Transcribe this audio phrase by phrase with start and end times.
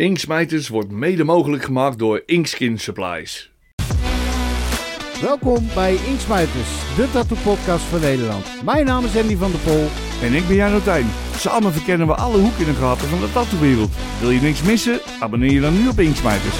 [0.00, 3.52] Inksmijters wordt mede mogelijk gemaakt door Inkskin Supplies.
[5.20, 8.62] Welkom bij Inksmijters, de tattoo-podcast van Nederland.
[8.64, 9.86] Mijn naam is Andy van der Pol.
[10.22, 11.06] En ik ben Jan Otijn.
[11.36, 13.90] Samen verkennen we alle hoeken en gaten van de tattoo-wereld.
[14.20, 15.00] Wil je niks missen?
[15.20, 16.56] Abonneer je dan nu op Inksmijters.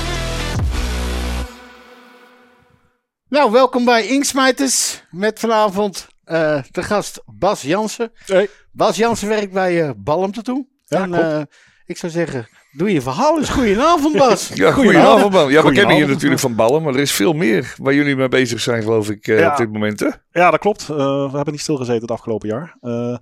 [3.28, 8.12] Nou, welkom bij Inksmijters met vanavond uh, de gast Bas Jansen.
[8.24, 8.48] Hey.
[8.72, 10.66] Bas Jansen werkt bij uh, Balm Tattoo.
[10.86, 11.24] Ja, en klopt.
[11.24, 11.40] uh,
[11.86, 13.48] ik zou zeggen, doe je verhaal eens.
[13.48, 14.50] Goedenavond Bas.
[14.54, 15.50] Ja, goedenavond man.
[15.50, 18.28] Ja, we kennen je natuurlijk van ballen, maar er is veel meer waar jullie mee
[18.28, 19.50] bezig zijn, geloof ik, eh, Ja.
[19.50, 20.00] op dit moment.
[20.00, 20.08] Hè?
[20.32, 20.80] Ja, dat klopt.
[20.88, 22.76] Eh, we hebben niet stilgezeten het afgelopen jaar.
[22.80, 23.16] Eh,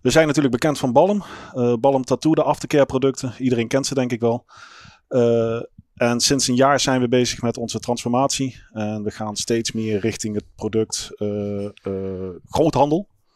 [0.00, 1.24] we zijn natuurlijk bekend van Balm.
[1.54, 3.34] Eh Balm Tattoo, de aftercare producten.
[3.38, 4.44] Iedereen kent ze denk ik wel.
[5.08, 5.60] Eh,
[5.94, 8.62] en sinds een jaar zijn we bezig met onze transformatie.
[8.72, 11.26] En we gaan steeds meer richting het product eh,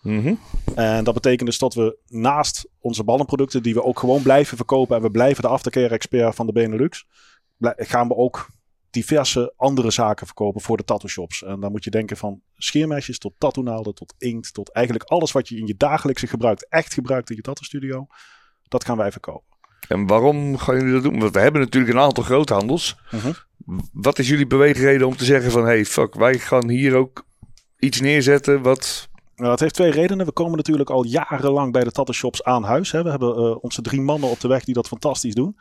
[0.03, 0.35] Mhm.
[0.75, 4.97] En dat betekent dus dat we naast onze ballenproducten, die we ook gewoon blijven verkopen
[4.97, 7.07] en we blijven de aftercare expert van de Benelux,
[7.77, 8.51] gaan we ook
[8.91, 11.43] diverse andere zaken verkopen voor de tattoo shops.
[11.43, 15.49] En dan moet je denken van scheermesjes tot tattoo-naalden, tot inkt, tot eigenlijk alles wat
[15.49, 18.07] je in je dagelijkse gebruik echt gebruikt in je tattoo studio.
[18.69, 19.57] Dat gaan wij verkopen.
[19.89, 21.19] En waarom gaan jullie dat doen?
[21.19, 22.97] Want we hebben natuurlijk een aantal groothandels.
[23.11, 23.33] Mhm.
[23.93, 25.65] Wat is jullie beweegreden om te zeggen van...
[25.65, 27.27] hey, fuck, wij gaan hier ook
[27.79, 29.08] iets neerzetten wat...
[29.39, 30.27] Nou, dat heeft twee redenen.
[30.27, 32.91] We komen natuurlijk al jarenlang bij de tattoo shops aan huis.
[32.93, 33.03] Hè.
[33.03, 35.57] We hebben eh, onze drie mannen op de weg die dat fantastisch doen.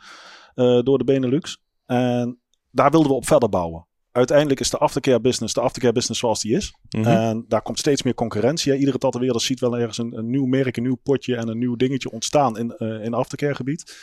[0.54, 1.62] eh, door de Benelux.
[1.86, 2.40] En
[2.70, 3.86] daar wilden we op verder bouwen.
[4.12, 6.74] Uiteindelijk is de aftercare business de aftercare business zoals die is.
[6.90, 7.06] Mhm.
[7.06, 8.72] En daar komt steeds meer concurrentie.
[8.72, 8.78] Hè.
[8.78, 11.76] Iedere tatoeëerder ziet wel ergens een, een nieuw merk, een nieuw potje en een nieuw
[11.76, 13.96] dingetje ontstaan in, eh in aftercare gebied.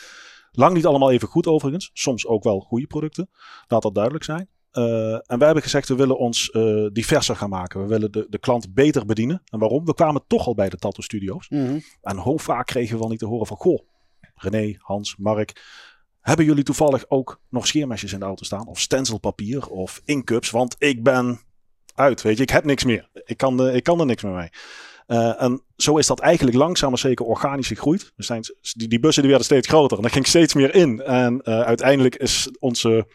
[0.52, 1.90] Lang niet allemaal even goed overigens.
[1.92, 3.30] Soms ook wel goede producten.
[3.66, 4.48] Laat dat duidelijk zijn.
[4.76, 7.80] Eh, en wij hebben gezegd, we willen ons eh, diverser gaan maken.
[7.82, 9.42] We willen de, de klant beter bedienen.
[9.44, 9.84] En waarom?
[9.84, 11.48] We kwamen toch al bij de tattoo studio's.
[11.48, 11.78] Mhm.
[12.02, 13.56] En hoe vaak kregen we wel niet te horen van...
[13.56, 13.80] Goh,
[14.34, 15.62] René, Hans, Mark...
[16.20, 18.66] Hebben jullie toevallig ook nog scheermesjes in de auto staan?
[18.66, 20.50] Of stencilpapier of incups?
[20.50, 21.40] Want ik ben
[21.94, 22.42] uit, weet je.
[22.42, 23.08] Ik heb niks meer.
[23.24, 24.48] Ik kan, er- ik kan er niks meer mee.
[25.06, 28.12] Eh, en zo is dat eigenlijk langzaam maar zeker organisch gegroeid.
[28.16, 28.42] Zijn,
[28.72, 29.98] die, die bussen die werden steeds groter.
[29.98, 31.00] En er ging steeds meer in.
[31.02, 33.06] En eh, uiteindelijk is onze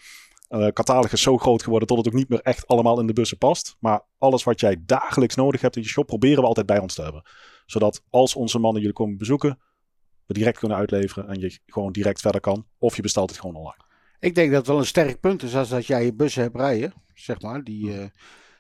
[0.52, 1.88] eh catalogus zo groot geworden...
[1.88, 3.76] tot het ook niet meer echt allemaal in de bussen past.
[3.80, 6.06] Maar alles wat jij dagelijks nodig hebt in je shop...
[6.06, 7.24] proberen we altijd bij ons te hebben.
[7.66, 9.60] Zodat als onze mannen jullie komen bezoeken...
[10.26, 12.66] we direct kunnen uitleveren en je gewoon direct verder kan.
[12.78, 13.84] Of je bestelt het gewoon online.
[14.20, 16.56] Ik denk dat het wel een sterk punt is als dat jij je bussen hebt
[16.56, 18.06] rijden, zeg maar, die, eh,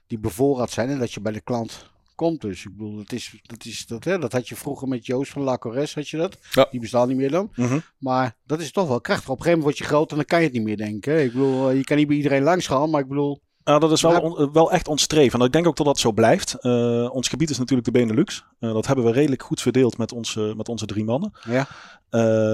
[0.07, 1.90] die bevoorraad zijn en dat je bij de klant
[2.21, 2.41] komt.
[2.41, 5.31] Dus ik bedoel, dat, is, dat, is, dat, hè, dat had je vroeger met Joost
[5.31, 6.37] van La Corres, had je dat?
[6.51, 6.67] Ja.
[6.71, 7.49] Die bestaat niet meer dan.
[7.55, 7.79] Mhm.
[7.97, 9.29] Maar dat is toch wel krachtig.
[9.29, 11.13] Op een gegeven moment word je groot en dan kan je het niet meer denken.
[11.13, 11.19] hè.
[11.21, 13.41] Ik bedoel, eh, je kan niet bij iedereen langs gaan, maar ik bedoel...
[13.63, 15.39] Nou, dat is wel, on- eh, wel echt ons streven.
[15.39, 16.53] En ik denk ook dat dat zo blijft.
[16.53, 18.45] Eh, ons gebied is natuurlijk de Benelux.
[18.59, 21.31] Dat hebben we redelijk goed verdeeld met onze, met onze drie mannen.
[21.49, 21.67] Ja.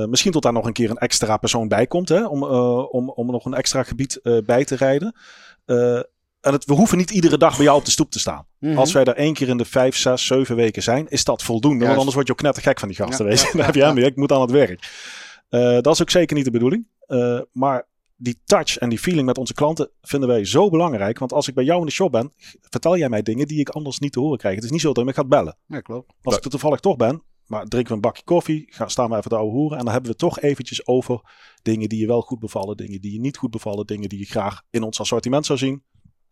[0.08, 2.10] Misschien tot daar nog een keer een extra persoon bij komt.
[2.10, 5.16] Hè, om, om, om nog een extra gebied bij te rijden.
[6.48, 8.46] En het, we hoeven niet iedere dag bij jou op de stoep te staan.
[8.60, 8.78] Mhm.
[8.78, 11.86] Als wij daar één keer in de vijf, zes, zeven weken zijn, is dat voldoende.
[11.86, 13.26] Want anders word je ook knettergek van die gasten.
[13.30, 14.06] Ja, Dan heb je hem weer.
[14.06, 14.92] Ik moet aan het werk.
[15.50, 16.88] Eh, dat is ook zeker niet de bedoeling.
[17.00, 21.20] Eh, maar die touch en die feeling met onze klanten vinden wij zo belangrijk.
[21.20, 23.70] Want als ik bij jou in de shop ben, vertel jij mij dingen die ik
[23.70, 24.56] anders niet te horen krijg.
[24.56, 25.58] Het is niet zo dat je me gaat bellen.
[25.68, 26.14] Ja, klopt.
[26.22, 29.18] Als ik er toevallig toch ben, maar drinken we een bakje koffie, gaan, staan we
[29.18, 29.78] even te ouwe hoeren.
[29.78, 31.22] En dan hebben we toch eventjes over
[31.62, 34.26] dingen die je wel goed bevallen, dingen die je niet goed bevallen, dingen die je
[34.26, 35.84] graag in ons assortiment zou zien.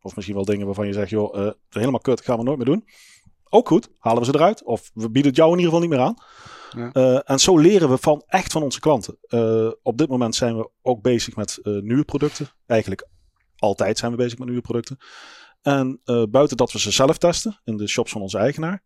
[0.05, 2.65] Of misschien wel dingen waarvan je zegt, joh, eh, helemaal kut, gaan we nooit meer
[2.65, 2.85] doen.
[3.49, 4.63] Ook goed, halen we ze eruit.
[4.63, 6.15] Of we bieden het jou in ieder geval niet meer aan.
[6.71, 6.91] Ja.
[6.91, 9.17] Eh, en zo leren we van echt van onze klanten.
[9.21, 12.47] Eh, op dit moment zijn we ook bezig met nieuwe producten.
[12.65, 13.07] Eigenlijk
[13.55, 14.97] altijd zijn we bezig met nieuwe producten.
[15.61, 18.83] En buiten dat we ze zelf testen in de shops van onze eigenaar,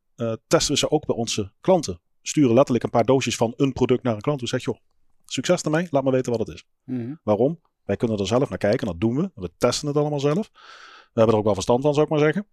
[0.47, 2.01] testen we ze ook bij onze klanten.
[2.22, 4.41] Sturen letterlijk een paar doosjes van een product naar een klant.
[4.41, 4.81] We zeggen, joh,
[5.25, 6.66] succes ermee, laat me weten wat het is.
[6.86, 7.13] Mhm.
[7.24, 7.59] Waarom?
[7.84, 9.31] Wij kunnen er zelf naar kijken, dat doen we.
[9.36, 10.51] We testen het allemaal zelf.
[11.13, 12.47] We hebben er ook wel verstand van, zou ik maar zeggen.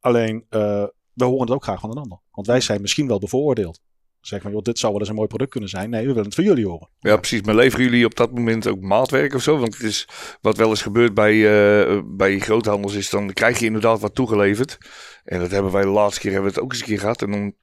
[0.00, 2.18] Alleen, eh, we horen het ook graag van een ander.
[2.30, 3.80] Want wij zijn misschien wel bevooroordeeld.
[4.20, 5.90] Zeggen van, joh, dit zou wel eens een mooi product kunnen zijn.
[5.90, 6.88] Nee, we willen het van jullie horen.
[6.98, 7.42] Ja, precies.
[7.42, 9.58] Maar leveren jullie op dat moment ook maatwerk of zo?
[9.58, 10.08] Want het is
[10.40, 14.78] wat wel eens gebeurt bij, eh, bij groothandels is dan krijg je inderdaad wat toegeleverd.
[15.24, 17.22] En dat hebben wij de laatste keer hebben we het ook eens een keer gehad.
[17.22, 17.54] En dan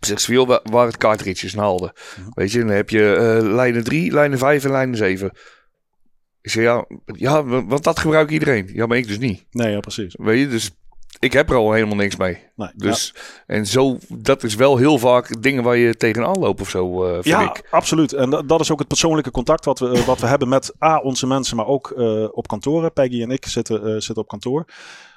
[0.00, 1.92] zegt ze, joh, waar het cartridges naalden.
[2.18, 2.28] Mhm.
[2.34, 5.30] Weet je, dan heb je eh, lijnen 3, lijnen 5 en lijnen 7.
[6.46, 8.70] Ik zeg, ja, ja, wa- want dat gebruikt iedereen.
[8.72, 9.44] Ja, maar ik dus niet.
[9.50, 10.14] Nee, ja, precies.
[10.18, 10.70] Weet je, dus
[11.18, 12.38] ik heb er al helemaal niks mee.
[12.56, 13.14] Nee, Dus,
[13.46, 17.12] en zo, dat is wel heel vaak dingen waar je tegenaan loopt of zo, eh
[17.12, 17.66] vind ja, ik.
[17.70, 18.12] absoluut.
[18.12, 20.82] En dat, dat is ook het persoonlijke contact wat we, eh, wat we hebben met
[20.84, 22.92] A, onze mensen, maar ook eh, op kantoren.
[22.92, 24.64] Peggy en ik zitten, zitten op kantoor.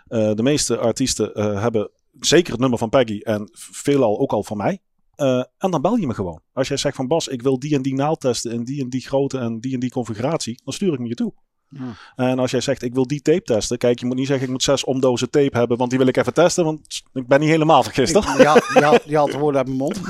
[0.07, 1.89] De meeste artiesten hebben
[2.19, 4.79] zeker het nummer van Peggy en veelal ook al van mij.
[5.19, 6.41] Eh, en dan bel je me gewoon.
[6.53, 8.89] Als jij zegt van Bas, ik wil die en die naald testen in die en
[8.89, 11.33] die grootte en die en die configuratie, dan stuur ik me je toe.
[11.69, 11.93] Ja.
[12.15, 13.77] En als jij zegt, ik wil die tape testen.
[13.77, 16.17] Kijk, je moet niet zeggen, ik moet zes omdozen tape hebben, want die wil ik
[16.17, 18.13] even testen, want ik ben niet helemaal vergist.
[18.13, 19.99] Je had, je, had, je de woorden uit mijn mond.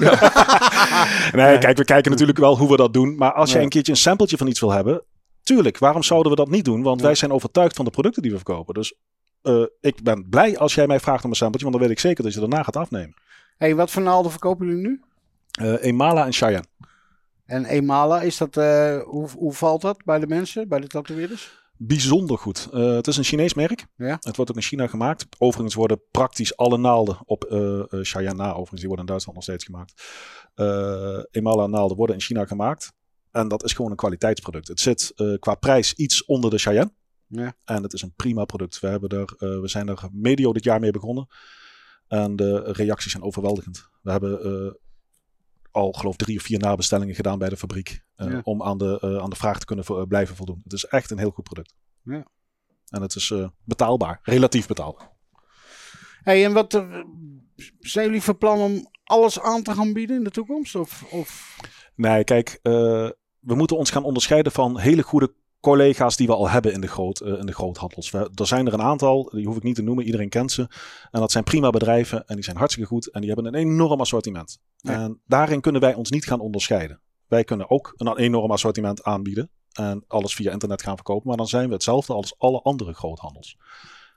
[1.31, 3.15] Nee, kijk, we kijken natuurlijk wel hoe we dat doen.
[3.15, 3.63] Maar als jij Ja.
[3.63, 5.03] een keertje een sampletje van iets wil hebben,
[5.43, 6.81] tuurlijk, waarom zouden we dat niet doen?
[6.83, 7.05] Want Ja.
[7.05, 8.73] wij zijn overtuigd van de producten die we verkopen.
[8.73, 8.93] Dus
[9.41, 12.03] eh, ik ben blij als jij mij vraagt om een sampletje, want dan weet ik
[12.03, 13.13] zeker dat je daarna gaat afnemen.
[13.59, 15.01] Hey, wat voor naalden verkopen jullie nu?
[15.51, 16.65] Eh Emala en Cheyenne.
[17.45, 21.57] En Emala, is dat, eh, hoe, hoe valt dat bij de mensen, bij de tatoeëerders?
[21.77, 22.67] Bijzonder goed.
[22.73, 23.85] Eh, het is een Chinees merk.
[23.95, 24.17] Ja.
[24.19, 25.25] Het wordt ook in China gemaakt.
[25.37, 29.37] Overigens worden praktisch alle naalden op eh eh, Cheyenne na, overigens, die worden in Duitsland
[29.37, 29.93] nog steeds gemaakt.
[31.31, 32.93] Emala naalden worden in China gemaakt.
[33.31, 34.67] En dat is gewoon een kwaliteitsproduct.
[34.67, 36.91] Het zit qua prijs iets onder de Cheyenne.
[37.27, 37.53] Ja.
[37.63, 38.79] En het is een prima product.
[38.79, 41.27] We, hebben er, we zijn er medio dit jaar mee begonnen.
[42.09, 43.89] En de reacties zijn overweldigend.
[44.01, 44.71] We hebben eh,
[45.71, 48.03] al geloof drie of vier nabestellingen gedaan bij de fabriek.
[48.15, 48.41] eh, Ja.
[48.43, 50.59] Om aan de, eh, aan de vraag te kunnen vo- blijven voldoen.
[50.63, 51.73] Het is echt een heel goed product.
[52.03, 52.25] Ja.
[52.89, 53.33] En het is
[53.63, 54.19] betaalbaar.
[54.23, 55.11] Relatief betaalbaar.
[56.23, 56.71] Hey, en wat,
[57.79, 60.75] zijn jullie van plan om alles aan te gaan bieden in de toekomst?
[60.75, 61.57] Of, of...
[61.95, 63.15] Nee, kijk, we
[63.55, 67.19] moeten ons gaan onderscheiden van hele goede collega's die we al hebben in de, groot,
[67.19, 68.09] eh, in de groothandels.
[68.09, 70.61] We, er zijn er een aantal, die hoef ik niet te noemen, iedereen kent ze.
[71.11, 73.99] En dat zijn prima bedrijven en die zijn hartstikke goed en die hebben een enorm
[73.99, 74.59] assortiment.
[74.77, 74.93] Ja.
[74.93, 77.01] En daarin kunnen wij ons niet gaan onderscheiden.
[77.27, 81.47] Wij kunnen ook een enorm assortiment aanbieden en alles via internet gaan verkopen, maar dan
[81.47, 83.57] zijn we hetzelfde als alle andere groothandels.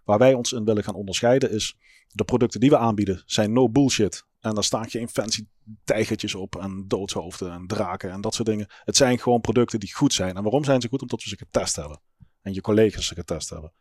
[0.05, 1.77] Waar wij ons in willen gaan onderscheiden is,
[2.09, 4.25] de producten die we aanbieden zijn no bullshit.
[4.43, 5.47] En daar staan geen fancy
[5.85, 8.67] tijgertjes op en doodshoofden en draken en dat soort dingen.
[8.85, 10.37] Het zijn gewoon producten die goed zijn.
[10.37, 11.03] En waarom zijn ze goed?
[11.03, 12.01] Omdat we ze getest hebben.
[12.43, 13.73] En je collega's ze getest hebben.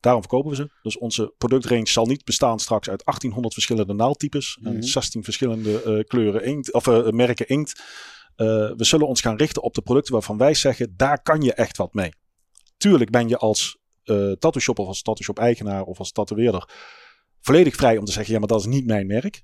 [0.00, 0.70] Daarom verkopen we ze.
[0.82, 4.74] Dus onze productrange zal niet bestaan straks uit 1800 verschillende naaldtypes Mhm.
[4.74, 7.82] en 16 verschillende eh, kleuren inkt, of eh, merken inkt.
[8.36, 8.46] Eh,
[8.76, 11.76] we zullen ons gaan richten op de producten waarvan wij zeggen, daar kan je echt
[11.76, 12.12] wat mee.
[12.76, 16.68] Tuurlijk ben je als eh tattoo shop of als tattoo shop eigenaar of als tatoeëerder
[17.40, 19.42] volledig vrij om te zeggen, ja, maar dat is niet mijn merk.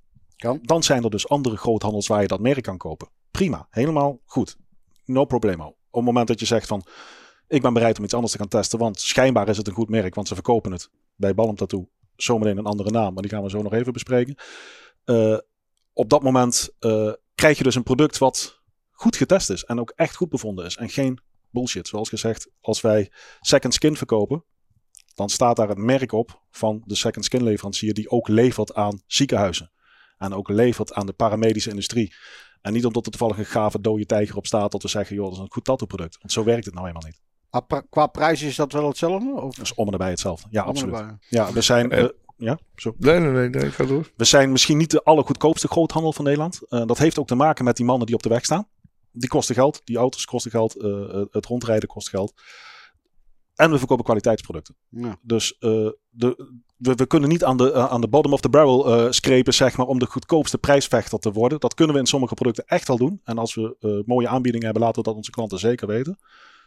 [0.62, 3.08] Dan zijn er dus andere groothandels waar je dat merk kan kopen.
[3.30, 4.56] Prima, helemaal goed.
[5.04, 5.66] No problemo.
[5.66, 6.84] Op het moment dat je zegt van,
[7.48, 9.88] ik ben bereid om iets anders te gaan testen, want schijnbaar is het een goed
[9.88, 11.56] merk, want ze verkopen het bij Balm
[12.16, 14.34] zometeen een andere naam, maar die gaan we zo nog even bespreken.
[15.04, 15.38] Eh,
[15.92, 19.92] op dat moment eh, krijg je dus een product wat goed getest is en ook
[19.96, 21.18] echt goed bevonden is en geen
[21.50, 21.88] bullshit.
[21.88, 24.44] Zoals gezegd, als wij second skin verkopen,
[25.14, 29.02] dan staat daar het merk op van de second skin leverancier die ook levert aan
[29.06, 29.72] ziekenhuizen.
[30.18, 32.14] En ook levert aan de paramedische industrie.
[32.60, 35.24] En niet omdat er toevallig een gave dode tijger op staat dat we zeggen, joh,
[35.24, 36.18] dat is een goed tattoo product.
[36.20, 37.20] Want zo werkt het nou eenmaal niet.
[37.66, 39.30] Pra- qua prijs is dat wel hetzelfde?
[39.40, 39.54] Of?
[39.54, 40.48] Dus om en nabij hetzelfde.
[40.50, 41.04] Ja, absoluut.
[41.28, 42.08] Ja, we zijn, Eh.
[42.36, 42.94] ja, zo.
[42.98, 44.10] Nee, nee, nee, nee, ga door.
[44.16, 46.60] We zijn misschien niet de allergoedkoopste groothandel van Nederland.
[46.68, 48.68] Eh, dat heeft ook te maken met die mannen die op de weg staan.
[49.12, 49.80] Die kosten geld.
[49.84, 50.76] Die auto's kosten geld.
[50.76, 52.32] eh, het rondrijden kost geld.
[53.54, 54.76] En we verkopen kwaliteitsproducten.
[54.88, 55.18] Ja.
[55.22, 58.48] Dus eh, de, we, we kunnen niet aan de, eh, aan de bottom of the
[58.48, 61.60] barrel eh screpen, zeg maar, om de goedkoopste prijsvechter te worden.
[61.60, 63.20] Dat kunnen we in sommige producten echt wel doen.
[63.24, 66.18] En als we eh, mooie aanbiedingen hebben, laten we dat onze klanten zeker weten.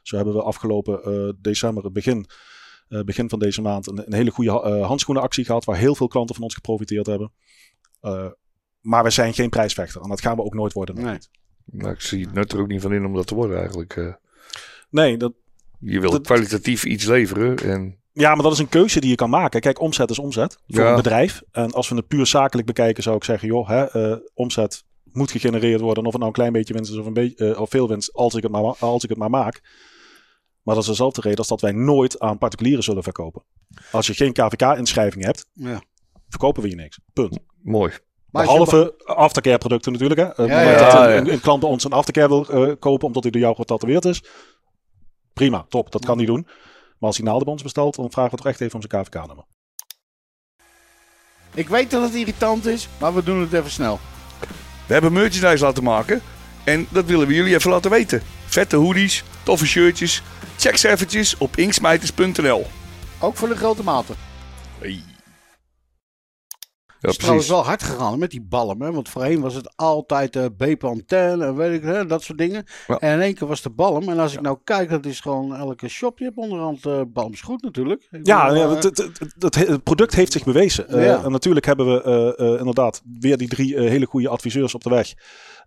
[0.02, 2.26] Zo hebben we afgelopen eh, december, het begin,
[2.88, 6.08] eh, begin van deze maand, een, een hele goede eh, handschoenenactie gehad, waar heel veel
[6.08, 7.32] klanten van ons geprofiteerd hebben.
[8.02, 8.28] Eh,
[8.82, 10.96] maar we zijn geen prijsvechter en dat gaan we ook nooit worden.
[10.96, 11.92] Nee.
[11.92, 13.96] ik zie het nut er ook niet van in om dat te worden eigenlijk.
[13.96, 14.14] eh.
[14.90, 15.34] Nee, dat,
[15.80, 19.16] je wil Dat- kwalitatief iets leveren en Ja, maar dat is een keuze die je
[19.16, 19.62] kan maken.
[19.62, 20.90] Kijk, omzet is omzet voor Ja.
[20.90, 21.42] een bedrijf.
[21.52, 25.32] En als we het puur zakelijk bekijken, zou ik zeggen, joh, hè, eh, omzet moet
[25.32, 26.04] gegenereerd worden.
[26.06, 28.14] Of het nou een klein beetje winst is of, een beetje, eh, of veel winst,
[28.14, 29.62] als ik, het maar, als ik het maar maak.
[30.64, 33.44] Maar dat is dezelfde reden als dat wij nooit aan particulieren zullen verkopen.
[33.92, 35.82] Als je geen KVK-inschrijving hebt, Ja.
[36.30, 37.00] verkopen we je niks.
[37.14, 37.40] Punt.
[37.64, 37.92] mooi.
[38.32, 40.20] Maar je- Behalve aftercare producten natuurlijk.
[40.20, 40.44] Hè.
[40.44, 41.32] Ja, ja, dat ja, een, ja.
[41.32, 44.24] een klant bij ons een aftercare wil eh, kopen omdat hij door jou getatoeëerd is.
[45.34, 45.92] Prima, top.
[45.92, 46.48] Dat kan hij doen.
[47.02, 49.04] Maar als hij naalden bij ons bestelt, dan vragen we toch echt even om zijn
[49.04, 49.46] KVK-nummer.
[51.54, 54.00] Ik weet dat het irritant is, maar we doen het even snel.
[54.88, 56.22] We hebben merchandise laten maken
[56.64, 58.22] en dat willen we jullie even laten weten.
[58.46, 60.24] Vette hoodies, toffe shirtjes.
[60.58, 62.66] Check ze eventjes op inksmijters.nl.
[63.20, 64.16] Ook voor de grote maten.
[64.80, 65.11] Hey.
[67.02, 68.82] Is trouwens wel hard gegaan met die ballen.
[68.82, 68.92] Hè?
[68.92, 70.44] Want voorheen was het altijd uh,
[71.10, 72.66] en weet ik hè, dat soort dingen.
[72.88, 72.98] Ja.
[73.00, 74.10] En in één keer was de balm.
[74.10, 76.20] En als ik nou kijk, dat is gewoon elke shop.
[76.20, 78.08] Je hebt onderhand uh, balms goed natuurlijk.
[78.12, 80.88] Ik Ja, bedoel, ja, eh, het, product heeft zich bewezen.
[80.90, 81.24] Eh, Ja.
[81.24, 84.84] en natuurlijk hebben we eh, eh, inderdaad weer die drie eh, hele goede adviseurs op
[84.84, 85.14] de weg.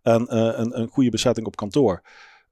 [0.02, 2.02] En eh, een, een goede bezetting op kantoor.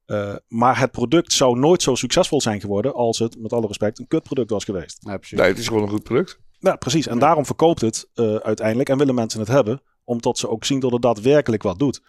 [0.06, 3.98] Eh, maar het product zou nooit zo succesvol zijn geworden als het, met alle respect,
[3.98, 4.98] een kutproduct was geweest.
[5.00, 5.18] ja.
[5.30, 6.38] Nee, het is gewoon een goed product.
[6.62, 7.06] Ja, precies.
[7.06, 9.82] En daarom verkoopt het eh, uiteindelijk en willen mensen het hebben.
[10.04, 12.02] Omdat ze ook zien dat het daadwerkelijk wat doet.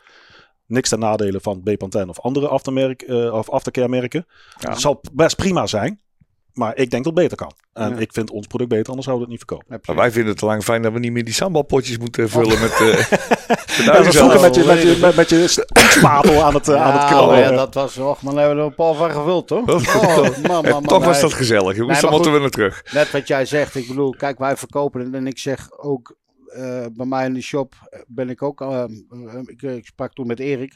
[0.66, 4.26] Niks ten nadele van Bepanthen of andere aftermerk, eh, of aftercare merken.
[4.60, 4.70] Ja.
[4.70, 6.02] Het zal best prima zijn.
[6.54, 7.52] Maar ik denk dat het beter kan.
[7.74, 7.98] En Ja.
[7.98, 9.82] ik vind ons product beter, anders zouden we het niet verkopen.
[9.88, 12.60] Maar wij vinden het te lang fijn dat we niet meer die sambalpotjes moeten vullen
[12.60, 12.72] met...
[12.72, 12.80] eh
[13.78, 14.16] met Ja, dat is uizelf.
[14.16, 17.08] vroeger met je, met je, met, met je spatel aan het, eh, aan het Ja,
[17.08, 17.38] krullen.
[17.40, 19.70] ja, dat was, och, maar daar hebben we er een paar van gevuld, toch?
[19.70, 21.94] Oh, Oh, man, man, man, toch was dat gezellig, jongens.
[22.02, 22.94] Nee, dan moeten we naar terug.
[22.94, 25.14] Net wat jij zegt, ik bedoel, kijk, wij verkopen het.
[25.14, 26.16] En ik zeg ook,
[26.48, 27.74] eh, bij mij in de shop
[28.08, 28.90] ben ik ook, eh, eh,
[29.46, 30.76] ik, ik sprak toen met Erik.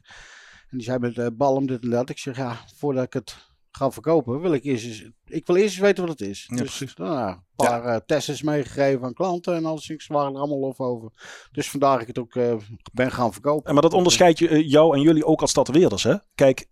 [0.69, 2.09] En die zei met eh Balm dit en dat.
[2.09, 3.35] Ik zeg, ja, voordat ik het
[3.77, 6.45] ga verkopen, wil ik eerst eens, ik wil eerst eens weten wat het is.
[6.47, 6.95] Ja, dus precies.
[6.95, 9.89] nou, een paar eh, tests meegegeven aan klanten en alles.
[9.89, 11.11] Ik waren er allemaal lof over.
[11.51, 12.55] Dus vandaar ik het ook eh,
[12.93, 13.65] ben gaan verkopen.
[13.67, 16.03] En maar dat onderscheidt je, eh, jou en jullie ook als tatoeëerders.
[16.03, 16.15] Hè?
[16.35, 16.67] Kijk,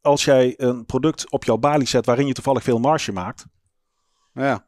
[0.00, 3.46] als jij een product op jouw balie zet waarin je toevallig veel marge maakt.
[4.34, 4.66] Ja,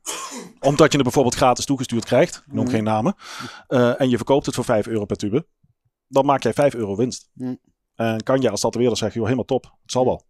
[0.61, 2.43] Omdat je het bijvoorbeeld gratis toegestuurd krijgt.
[2.47, 2.75] Noem Mhm.
[2.75, 3.15] geen namen.
[3.67, 5.47] eh, en je verkoopt het voor 5 euro per tube.
[6.09, 7.31] Dan maak jij 5 euro winst.
[7.35, 7.55] Mhm.
[7.95, 9.65] En kan je als tatoeëerder zeggen, joh, helemaal top.
[9.83, 10.25] Het zal wel.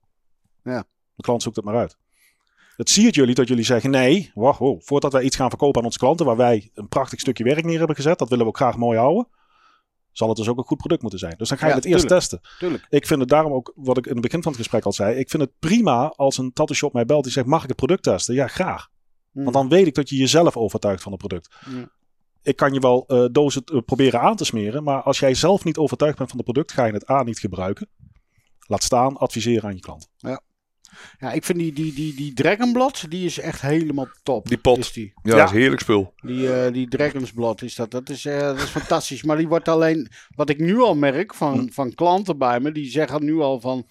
[0.63, 0.85] Ja.
[1.17, 1.97] De klant zoekt het maar uit.
[2.77, 5.79] Het zie het jullie dat jullie zeggen, nee, wacht, wow, voordat wij iets gaan verkopen
[5.81, 8.51] aan onze klanten, waar wij een prachtig stukje werk neer hebben gezet, dat willen we
[8.51, 9.29] ook graag mooi houden,
[10.13, 11.35] zal het dus ook een goed product moeten zijn.
[11.37, 12.41] Dus dan ga je Ja, het eerst testen.
[12.59, 12.87] tuurlijk.
[12.89, 15.17] Ik vind het daarom ook, wat ik in het begin van het gesprek al zei,
[15.19, 17.77] ik vind het prima als een tattoo shop mij belt die zegt, mag ik het
[17.77, 18.35] product testen?
[18.35, 18.89] Ja, graag.
[19.33, 21.55] Want dan weet ik dat je jezelf overtuigt van het product.
[22.43, 25.65] Ik kan je wel eh, dozen eh, proberen aan te smeren, maar als jij zelf
[25.65, 27.89] niet overtuigd bent van het product, ga je het A niet gebruiken.
[28.67, 30.09] Laat staan, adviseren aan je klant.
[30.17, 30.41] Ja,
[31.33, 34.49] ik vind die, die, die, die Dragonblad, die is echt helemaal top.
[34.49, 34.79] Die pot.
[34.79, 35.13] Is die.
[35.23, 35.37] Ja, Ja.
[35.37, 36.15] dat is heerlijk spul.
[36.21, 37.91] Die, eh die Dragonsblad is dat.
[37.91, 39.23] Dat is, eh, dat is fantastisch.
[39.23, 41.69] Maar die wordt alleen, wat ik nu al merk van, Hm.
[41.73, 43.87] van klanten bij me, die zeggen nu al van.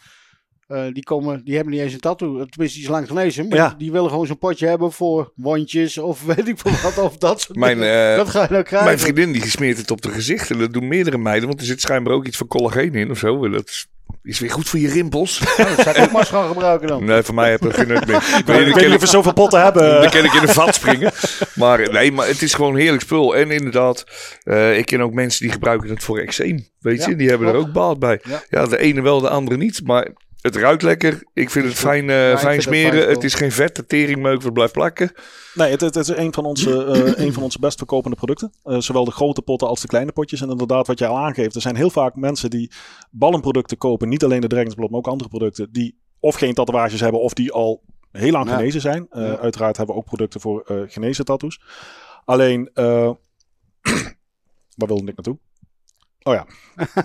[0.67, 2.27] Eh, die, komen, die hebben niet eens een tattoo.
[2.46, 3.48] Tenminste, die is lang genezen.
[3.48, 3.75] Maar Ja.
[3.77, 6.98] die, willen gewoon zo'n potje hebben voor wondjes of weet ik veel wat.
[6.98, 8.12] Of dat soort Mijn, dingen.
[8.12, 8.88] eh, dat ga je nou krijgen.
[8.88, 10.50] Mijn vriendin die gesmeerd het op de gezicht.
[10.51, 11.48] En dat doen meerdere meiden.
[11.48, 13.50] Want er zit schijnbaar ook iets van collageen in of zo.
[13.50, 13.88] Dat is,
[14.24, 15.41] is weer goed voor je rimpels.
[15.58, 17.05] Ja, dat zou ik ook maar eens gaan gebruiken dan.
[17.05, 18.15] nee, voor mij heb ik geen nut meer.
[18.39, 20.01] Ik weet niet ken of we zoveel potten hebben.
[20.01, 21.12] Dan kan ik in een vat springen.
[21.55, 23.36] Maar nee, maar het is gewoon heerlijk spul.
[23.36, 24.03] En inderdaad,
[24.43, 26.67] eh, ik ken ook mensen die gebruiken het voor eczeem.
[26.79, 28.20] Weet Ja, je, die hebben er ook baat bij.
[28.24, 28.43] Ja.
[28.50, 28.65] Ja.
[28.65, 29.82] de ene wel, de andere niet.
[29.84, 30.08] Maar
[30.43, 31.23] het ruikt lekker.
[31.33, 32.89] Ik vind het fijn, eh, fijn het smeren.
[32.91, 33.13] fijn spul.
[33.13, 35.12] het is geen vette teringmeuk wat blijft plakken.
[35.53, 36.85] Nee, het, het is een van onze,
[37.15, 38.51] eh, een van onze best verkopende producten.
[38.63, 40.41] Eh, zowel de grote potten als de kleine potjes.
[40.41, 42.71] En inderdaad, wat jij al aangeeft, er zijn heel vaak mensen die
[43.12, 44.09] ballenproducten kopen.
[44.09, 45.71] Niet alleen de Dragonsblad, maar ook andere producten.
[45.71, 48.55] Die of geen tatoeages hebben of die al heel lang Ja.
[48.55, 49.07] genezen zijn.
[49.09, 49.38] Eh, Ja.
[49.38, 51.62] Uiteraard hebben we ook producten voor eh, genezen tattoos.
[52.25, 53.12] Alleen, eh
[54.79, 55.38] waar wilde ik naartoe?
[56.25, 56.45] Oh ja,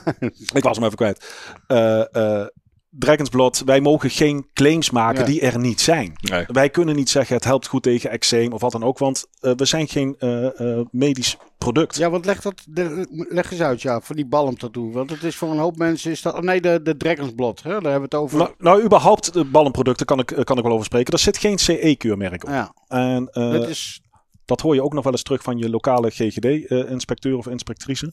[0.59, 1.35] ik was hem even kwijt.
[1.67, 2.47] Eh eh
[2.91, 6.13] Dragonsblad, wij mogen geen claims maken die er niet zijn.
[6.21, 6.45] Nee.
[6.47, 9.53] Wij kunnen niet zeggen het helpt goed tegen eczeem of wat dan ook, want eh,
[9.57, 11.97] we zijn geen eh, eh, medisch product.
[11.97, 14.91] Ja, want leg, dat, de, leg eens uit, ja, voor die balmtattoo.
[14.91, 17.71] Want het is voor een hoop mensen, is dat, oh nee, de, de Dragonsblad, hè,
[17.71, 18.39] daar hebben we het over.
[18.39, 21.13] Nou, nou, überhaupt de ballenproducten kan ik, kan ik wel over spreken.
[21.13, 22.51] Er zit geen CE-keurmerk op.
[22.51, 24.01] ja, En eh, dat is,
[24.45, 28.13] dat hoor je ook nog wel eens terug van je lokale GGD-inspecteur of inspectrice.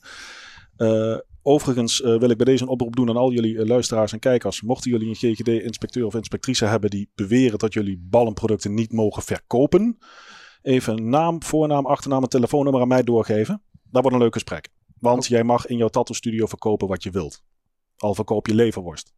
[1.48, 4.20] Overigens eh, wil ik bij deze een oproep doen aan al jullie eh, luisteraars en
[4.20, 4.62] kijkers.
[4.62, 9.98] Mochten jullie een GGD-inspecteur of inspectrice hebben die beweren dat jullie ballenproducten niet mogen verkopen,
[10.62, 13.62] even naam, voornaam, achternaam en telefoonnummer aan mij doorgeven.
[13.72, 14.70] Dat wordt een leuk gesprek.
[15.00, 17.44] Want jij mag in jouw tattoo-studio verkopen wat je wilt.
[17.98, 19.14] Al verkoop je leverworst.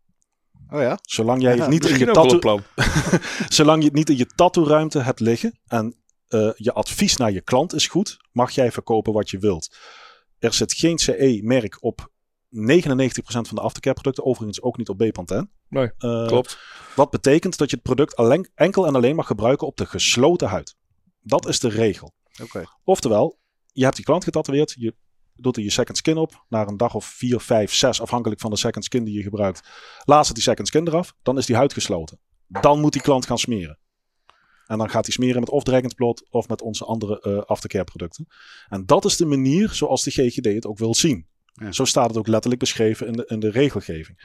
[0.69, 2.59] oh ja, Zolang jij Ja, het niet in je tattoo.
[3.57, 5.95] Zolang je het niet in je tattoo-ruimte hebt liggen en
[6.27, 9.77] eh, je advies naar je klant is goed, mag jij verkopen wat je wilt.
[10.39, 12.15] Er zit geen CE-merk op
[12.49, 15.51] 99% van de aftercare producten, overigens ook niet op B-Panten.
[15.69, 16.57] Nee, Eh, Klopt.
[16.95, 20.47] Wat betekent dat je het product alleen, enkel en alleen mag gebruiken op de gesloten
[20.47, 20.75] huid.
[21.21, 22.13] Dat is de regel.
[22.41, 22.63] oké.
[22.83, 23.39] Oftewel,
[23.71, 24.95] je hebt die klant getatoeëerd, je
[25.35, 26.45] doet er je second skin op.
[26.49, 29.67] Na een dag of 4, 5, 6, afhankelijk van de second skin die je gebruikt,
[30.03, 31.13] laat ze die second skin eraf.
[31.23, 32.19] Dan is die huid gesloten.
[32.47, 33.79] Dan moet die klant gaan smeren.
[34.65, 38.27] En dan gaat hij smeren met of Dragonsblad of met onze andere eh, aftercare producten.
[38.69, 41.27] En dat is de manier zoals de GGD het ook wil zien.
[41.59, 41.71] Ja.
[41.71, 44.17] Zo staat het ook letterlijk beschreven in de, in de regelgeving.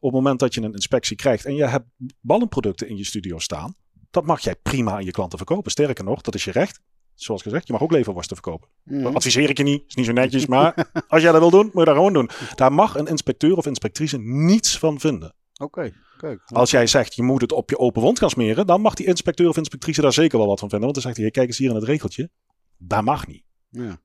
[0.00, 1.86] Op het moment dat je een inspectie krijgt en je hebt
[2.20, 3.74] ballenproducten in je studio staan,
[4.10, 5.70] dat mag jij prima aan je klanten verkopen.
[5.70, 6.80] Sterker nog, dat is je recht.
[7.14, 8.68] Zoals gezegd, je mag ook leverworsten verkopen.
[8.84, 9.02] Mhm.
[9.02, 11.64] Dat adviseer ik je niet, is niet zo netjes, maar als jij dat wil doen,
[11.64, 12.30] moet je dat gewoon doen.
[12.54, 15.34] Daar mag een inspecteur of inspectrice niets van vinden.
[15.60, 16.40] Oké, kijk.
[16.46, 19.06] Als jij zegt, je moet het op je open wond gaan smeren, dan mag die
[19.06, 20.88] inspecteur of inspectrice daar zeker wel wat van vinden.
[20.92, 22.30] Want dan zegt hij, kijk eens hier in het regeltje,
[22.76, 23.44] dat mag niet.
[23.70, 24.00] Ja.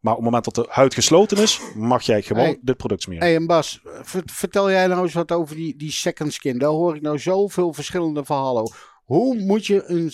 [0.00, 2.58] Maar op het moment dat de huid gesloten is, mag jij gewoon Hey.
[2.62, 3.28] dit product smeren.
[3.28, 6.58] Hé, en Bas, ver- vertel jij nou eens wat over die, die second skin.
[6.58, 8.96] Daar hoor ik nou zoveel verschillende verhalen over.
[9.04, 10.12] Hoe moet je, een,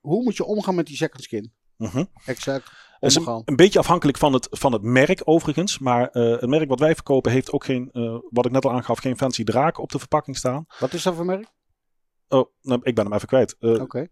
[0.00, 1.52] hoe moet je omgaan met die second skin?
[1.76, 2.04] Mhm.
[2.24, 3.42] exact Is een, omgaan.
[3.44, 5.78] een beetje afhankelijk van het, van het merk overigens.
[5.78, 8.72] Maar eh, het merk wat wij verkopen heeft ook geen, eh, wat ik net al
[8.72, 10.64] aangaf, geen fancy draak op de verpakking staan.
[10.78, 11.46] Wat is dat voor merk?
[12.28, 13.56] Oh, nou, ik ben hem even kwijt.
[13.58, 14.06] Eh, Oké.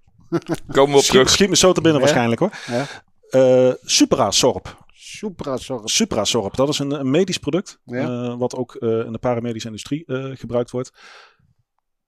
[0.67, 1.31] Komen we op schiet, terug.
[1.31, 2.07] schiet me zo te binnen Ja.
[2.07, 2.53] waarschijnlijk hoor.
[2.67, 2.87] Ja.
[3.31, 4.85] Eh, Supra Sorp.
[5.17, 5.91] Supra zorg.
[5.91, 7.81] Supra Sorp, dat is een, een medisch product.
[7.85, 8.03] Ja.
[8.31, 10.99] eh, wat ook eh, in de paramedische industrie eh, gebruikt wordt.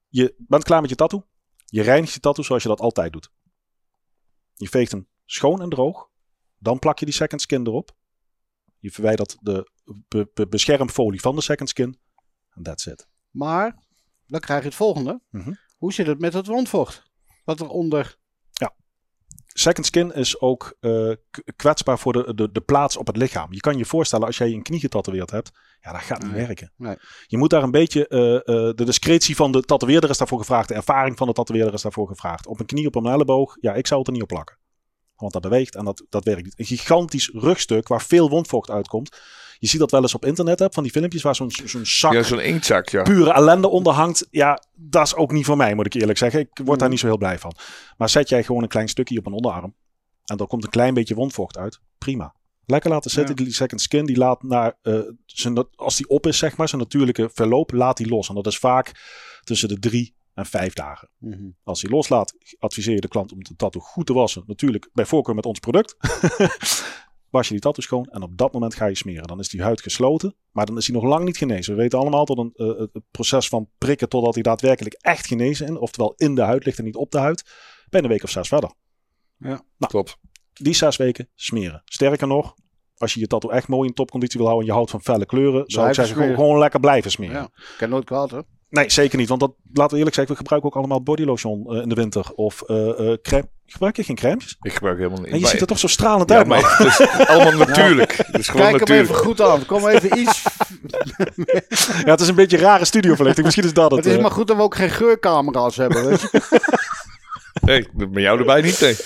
[0.09, 1.27] Je bent klaar met je tattoo.
[1.65, 3.31] Je reinigt je tattoo zoals je dat altijd doet.
[4.55, 6.09] Je veegt hem schoon en droog.
[6.59, 7.97] Dan plak je die second skin erop.
[8.79, 9.71] Je verwijdert de
[10.09, 11.99] be- be- beschermfolie van de second skin.
[12.51, 13.09] En that's it.
[13.31, 13.87] Maar
[14.27, 15.21] dan krijg je het volgende.
[15.31, 15.53] Mhm.
[15.77, 17.03] Hoe zit het met het wondvocht?
[17.45, 18.17] Wat er onder.
[19.61, 21.11] Second skin is ook eh,
[21.57, 23.53] kwetsbaar voor de, de, de plaats op het lichaam.
[23.53, 25.51] Je kan je voorstellen als jij een knie getatoeëerd hebt.
[25.81, 26.47] Ja, dat gaat niet Nee.
[26.47, 26.73] werken.
[26.77, 26.97] Nee.
[27.27, 28.09] Je moet daar een beetje...
[28.09, 28.43] eh, eh,
[28.75, 30.69] de discretie van de tatoeëerder is daarvoor gevraagd.
[30.69, 32.47] De ervaring van de tatoeëerder is daarvoor gevraagd.
[32.47, 33.57] Op een knie, op een elleboog.
[33.61, 34.59] Ja, ik zou het er niet op plakken.
[35.17, 36.59] Want dat beweegt en dat, dat werkt niet.
[36.59, 39.21] Een gigantisch rugstuk waar veel wondvocht uitkomt.
[39.59, 40.59] Je ziet dat wel eens op internet.
[40.59, 43.03] Hè, van die filmpjes waar zo'n zo'n zak Ja, zo'n inktzak, ja.
[43.03, 44.27] pure ellende onder hangt.
[44.31, 46.41] Ja, dat is ook niet voor mij, moet ik eerlijk zeggen.
[46.41, 46.89] Ik word daar Mhm.
[46.91, 47.55] niet zo heel blij van.
[47.97, 49.75] Maar zet jij gewoon een klein stukje op een onderarm.
[50.25, 51.81] En dan komt een klein beetje wondvocht uit.
[51.99, 52.35] Prima.
[52.67, 53.35] Lekker laten zitten.
[53.39, 53.45] Ja.
[53.45, 56.81] Die second skin, die laat naar, eh, zijn, als die op is, zeg maar, zijn
[56.81, 58.29] natuurlijke verloop, laat die los.
[58.29, 58.93] En dat is vaak
[59.45, 61.11] tussen de drie en vijf dagen.
[61.19, 61.43] Mhm.
[61.65, 64.43] Als hij loslaat, adviseer je de klant om de tattoo goed te wassen.
[64.47, 65.97] Natuurlijk, bij voorkeur met ons product.
[67.31, 69.27] Was je die tattoo schoon en op dat moment ga je smeren.
[69.27, 71.75] Dan is die huid gesloten, maar dan is hij nog lang niet genezen.
[71.75, 75.69] We weten allemaal dat een, eh, het proces van prikken totdat hij daadwerkelijk echt genezen
[75.69, 77.45] is, oftewel in de huid ligt en niet op de huid,
[77.91, 78.73] ben een week of zes verder.
[79.79, 80.17] Klopt.
[80.53, 81.83] Die zes weken smeren.
[81.85, 82.55] Sterker nog,
[82.97, 85.27] als je je tattoo echt mooi in topconditie wil houden en je houdt van felle
[85.27, 87.37] kleuren, zou ik zeggen, gewoon, lekker blijven smeren.
[87.37, 87.49] Ja.
[87.77, 88.41] Ken nooit kwaad, hè?
[88.71, 89.29] Nee, zeker niet.
[89.29, 92.33] Want dat, laten we eerlijk zeggen, we gebruiken ook allemaal bodylotion eh, in de winter.
[92.35, 93.49] Of eh eh crème.
[93.67, 94.57] Gebruik je geen crèmes?
[94.63, 95.29] Ik gebruik helemaal niet.
[95.29, 96.61] En je Maar- ziet er toch zo stralend ja, uit, man.
[96.61, 98.13] maar het is allemaal natuurlijk.
[98.17, 99.09] Het is gewoon Kijk hem natuurlijk.
[99.11, 99.67] even goed aan.
[99.67, 100.43] Kom even iets.
[102.05, 103.45] Ja, het is een beetje een rare studioverlichting.
[103.47, 104.05] Misschien is dat het.
[104.05, 106.09] Het is maar goed dat we ook geen geurcamera's hebben.
[106.09, 106.41] Weet je?
[107.61, 108.97] Nee, met jou erbij niet, nee.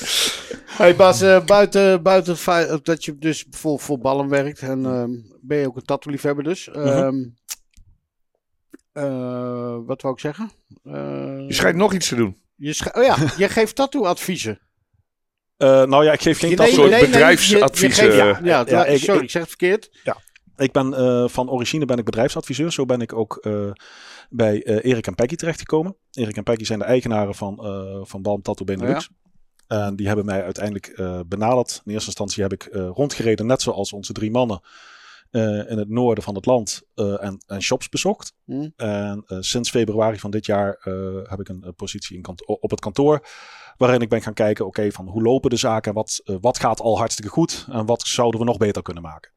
[0.66, 4.86] Hey Bas, eh, buiten, buiten het feit dat je dus voor, voor ballen werkt en
[4.86, 6.68] ehm, ben je ook een tattoo-liefhebber dus.
[6.70, 7.14] Ehm,
[8.92, 10.50] eh, wat wou ik zeggen?
[10.84, 10.92] Eh,
[11.46, 12.36] Je schijnt nog iets te doen.
[12.56, 14.60] je oh ja, je geeft tattoo-adviezen.
[15.56, 16.74] Eh, nou ja, ik geef geen Nee, tattoo.
[16.74, 18.44] soort nee, nee, bedrijfsadvies, je- je geeft- eh.
[18.44, 19.90] ja, ja, Ja, sorry, ik- zeg het verkeerd.
[20.56, 22.72] Ik ben van origine ben ik bedrijfsadviseur.
[22.72, 23.46] Zo ben ik ook
[24.30, 25.96] bij eh, Erik en Peggy terechtgekomen.
[26.10, 27.56] Erik en Peggy zijn de eigenaren van,
[28.06, 29.08] van Balm Tattoo Benelux.
[29.66, 30.94] En die hebben mij uiteindelijk
[31.26, 31.80] benaderd.
[31.84, 34.60] In eerste instantie heb ik rondgereden, net zoals onze drie mannen.
[35.32, 38.34] Eh, in het noorden van het land eh, en, en shops bezocht.
[38.44, 38.68] Hm.
[38.76, 40.78] En eh, sinds februari van dit jaar
[41.28, 43.26] heb ik een positie in op het kantoor.
[43.76, 45.88] Waarin ik ben gaan kijken, oké, van hoe lopen de zaken?
[45.88, 47.66] en Wat, wat gaat al hartstikke goed?
[47.70, 49.32] En wat zouden we nog beter kunnen maken?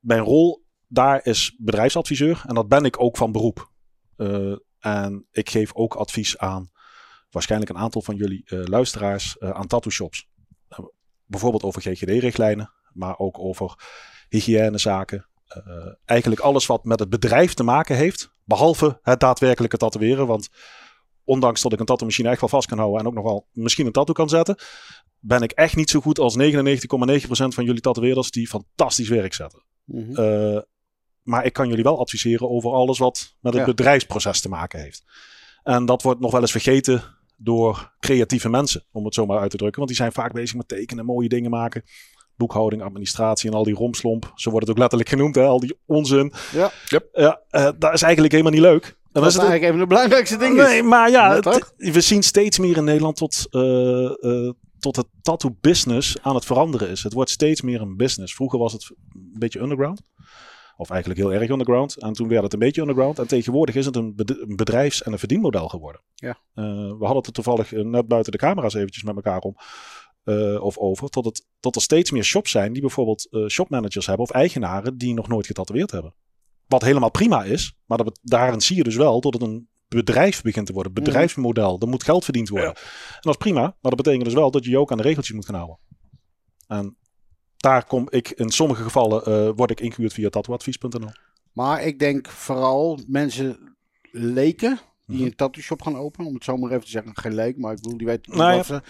[0.00, 2.42] Mijn rol daar is bedrijfsadviseur.
[2.46, 3.70] En dat ben ik ook van beroep.
[4.78, 6.70] En ik geef ook advies aan
[7.30, 10.28] waarschijnlijk een aantal van jullie luisteraars aan tattoo shops.
[11.24, 13.74] Bijvoorbeeld over GGD-richtlijnen, maar ook over
[14.28, 15.26] hygiënezaken.
[15.46, 15.62] Eh,
[16.04, 20.26] eigenlijk alles wat met het bedrijf te maken heeft, behalve het daadwerkelijke tatoeëren.
[20.26, 20.48] Want
[21.24, 23.46] ondanks dat ik een tattoo machine echt wel vast kan houden en ook nog wel
[23.52, 24.56] misschien een tattoo kan zetten,
[25.18, 29.62] ben ik echt niet zo goed als 99,9% van jullie tatoeëerders die fantastisch werk zetten.
[29.84, 30.14] Mhm.
[30.20, 30.60] Eh,
[31.22, 33.68] maar ik kan jullie wel adviseren over alles wat met het Ja.
[33.68, 35.04] bedrijfsproces te maken heeft.
[35.62, 37.02] En dat wordt nog wel eens vergeten
[37.36, 39.78] door creatieve mensen, om het zo maar uit te drukken.
[39.78, 41.82] Want die zijn vaak bezig met tekenen, mooie dingen maken.
[42.36, 44.32] Boekhouding, administratie en al die romslomp.
[44.34, 45.44] Zo wordt het ook letterlijk genoemd, hè?
[45.44, 46.32] al die onzin.
[46.52, 46.70] Ja.
[46.88, 47.08] Yep.
[47.12, 48.96] Ja, eh, dat is eigenlijk helemaal niet leuk.
[49.12, 50.56] Dat is eigenlijk even de belangrijkste ding.
[50.56, 50.82] Nee, is.
[50.82, 55.56] maar ja, het- we zien steeds meer in Nederland tot, eh, eh, tot het tattoo
[55.60, 57.02] business aan het veranderen is.
[57.02, 58.34] Het wordt steeds meer een business.
[58.34, 60.00] Vroeger was het een beetje underground.
[60.76, 61.96] Of eigenlijk heel erg underground.
[61.96, 63.18] En toen werd het een beetje underground.
[63.18, 66.00] En tegenwoordig is het een bed- een bedrijfs- en een verdienmodel geworden.
[66.14, 66.30] Ja.
[66.54, 69.56] Eh, we hadden het er toevallig net buiten de camera's eventjes met elkaar om.
[70.24, 71.08] Eh, of over.
[71.08, 74.98] Tot, het, tot er steeds meer shops zijn die bijvoorbeeld eh, shopmanagers hebben of eigenaren
[74.98, 76.14] die nog nooit getatoeëerd hebben.
[76.66, 77.76] Wat helemaal prima is.
[77.86, 80.92] Maar dat, daarin zie je dus wel dat het een bedrijf begint te worden.
[80.92, 81.78] Bedrijfsmodel.
[81.80, 82.74] Er moet geld verdiend worden.
[82.74, 83.60] En dat is prima.
[83.60, 85.78] Maar dat betekent dus wel dat je je ook aan de regeltjes moet gaan houden.
[86.66, 86.96] En
[87.56, 91.10] daar kom ik in sommige gevallen eh, word ik ingehuurd via tattooadvies.nl.
[91.52, 93.76] Maar ik denk vooral mensen
[94.10, 95.26] leken die Mhm.
[95.26, 96.26] een tattoo shop gaan openen.
[96.26, 97.18] Om het zo maar even te zeggen.
[97.18, 98.56] Geen leek, maar ik bedoel, die weten Nou ja.
[98.56, 98.82] wat ze...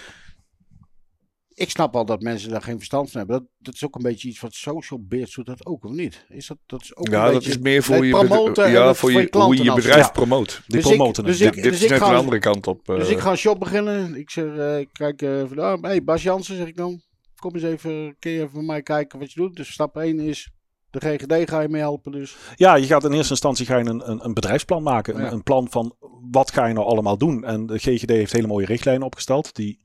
[1.54, 3.38] ik snap al dat mensen daar geen verstand van hebben.
[3.38, 6.24] Dat, dat is ook een beetje iets wat Social Beers doet dat ook, of niet?
[6.28, 8.84] Is dat, dat is ook Ja, een dat beetje is meer voor je, promoten ja,
[8.94, 10.10] voor voor je, hoe je je bedrijf Ja.
[10.10, 10.62] promoot.
[10.66, 12.66] Die Dus ik- promoten dus ik- Dit, dit dus is net ga- een andere kant
[12.66, 12.88] op.
[12.88, 12.96] eh.
[12.96, 14.14] Dus ik ga een shop beginnen.
[14.14, 17.00] Ik zeg, eh, kijk eh van, ah, hey, Bas Jansen, zeg ik dan.
[17.36, 19.56] Kom eens even, kun je even voor mij kijken wat je doet.
[19.56, 20.50] Dus stap 1 is,
[20.90, 22.12] de GGD ga je mee helpen.
[22.12, 25.16] Dus Ja, je gaat in eerste instantie ga je een, een, een bedrijfsplan maken.
[25.16, 25.32] Een, Ja.
[25.32, 25.94] een plan van
[26.30, 27.44] wat ga je nou allemaal doen.
[27.44, 29.54] En de GGD heeft hele mooie richtlijnen opgesteld.
[29.54, 29.80] Die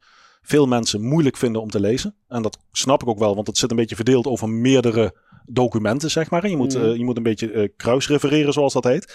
[0.48, 2.16] veel mensen moeilijk vinden om te lezen.
[2.28, 6.12] En dat snap ik ook wel, want het zit een beetje verdeeld over meerdere documenten,
[6.12, 6.44] zeg maar.
[6.44, 6.86] En je moet, Mhm.
[6.86, 9.14] eh, je moet een beetje eh, kruisrefereren, zoals dat heet.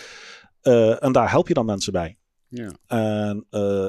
[0.61, 2.17] Eh, en daar help je dan mensen bij.
[2.49, 2.71] ja.
[2.87, 3.87] En eh,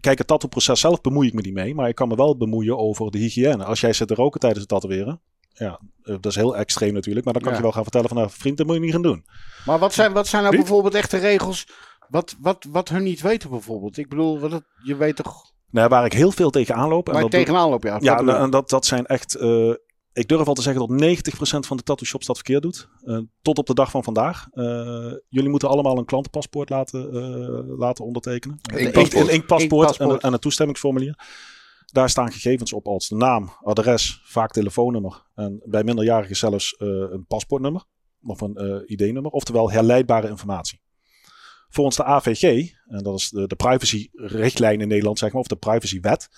[0.00, 1.74] kijk, het tattoo-proces zelf bemoei ik me niet mee.
[1.74, 3.64] Maar ik kan me wel bemoeien over de hygiëne.
[3.64, 5.20] Als jij zit te roken tijdens het tatoeëren.
[5.52, 7.24] Ja, dat is heel extreem natuurlijk.
[7.24, 7.56] Maar dan kan Ja.
[7.58, 8.16] je wel gaan vertellen van...
[8.16, 9.24] Nou, vriend, dat moet je niet gaan doen.
[9.66, 11.66] Maar wat zijn, wat zijn nou bijvoorbeeld echte regels
[12.08, 13.96] wat, wat, wat hun niet weten bijvoorbeeld?
[13.96, 17.06] Ik bedoel, wat je weet toch Nou, waar ik heel veel tegen aanloop.
[17.06, 17.98] En waar dat tegenaan ja.
[18.00, 18.40] ja, dat ik.
[18.42, 19.34] en dat, dat zijn echt...
[19.34, 19.72] eh,
[20.12, 22.88] ik durf al te zeggen dat 90% van de tattoo shops dat verkeerd doet.
[23.04, 24.46] Eh, tot op de dag van vandaag.
[24.52, 24.64] Eh,
[25.28, 27.10] jullie moeten allemaal een klantenpaspoort laten,
[27.78, 28.58] laten ondertekenen.
[28.72, 30.00] Een inkpaspoort en, Inkpaspoort.
[30.00, 31.18] een- en een toestemmingsformulier.
[31.86, 35.22] Daar staan gegevens op als de naam, adres, vaak telefoonnummer.
[35.34, 37.84] En bij minderjarigen zelfs een paspoortnummer
[38.22, 39.30] of een ID-nummer.
[39.30, 40.80] Oftewel herleidbare informatie.
[41.70, 45.56] Volgens de AVG, en dat is de, de privacyrichtlijn in Nederland, zeg maar, of de
[45.56, 46.28] privacywet,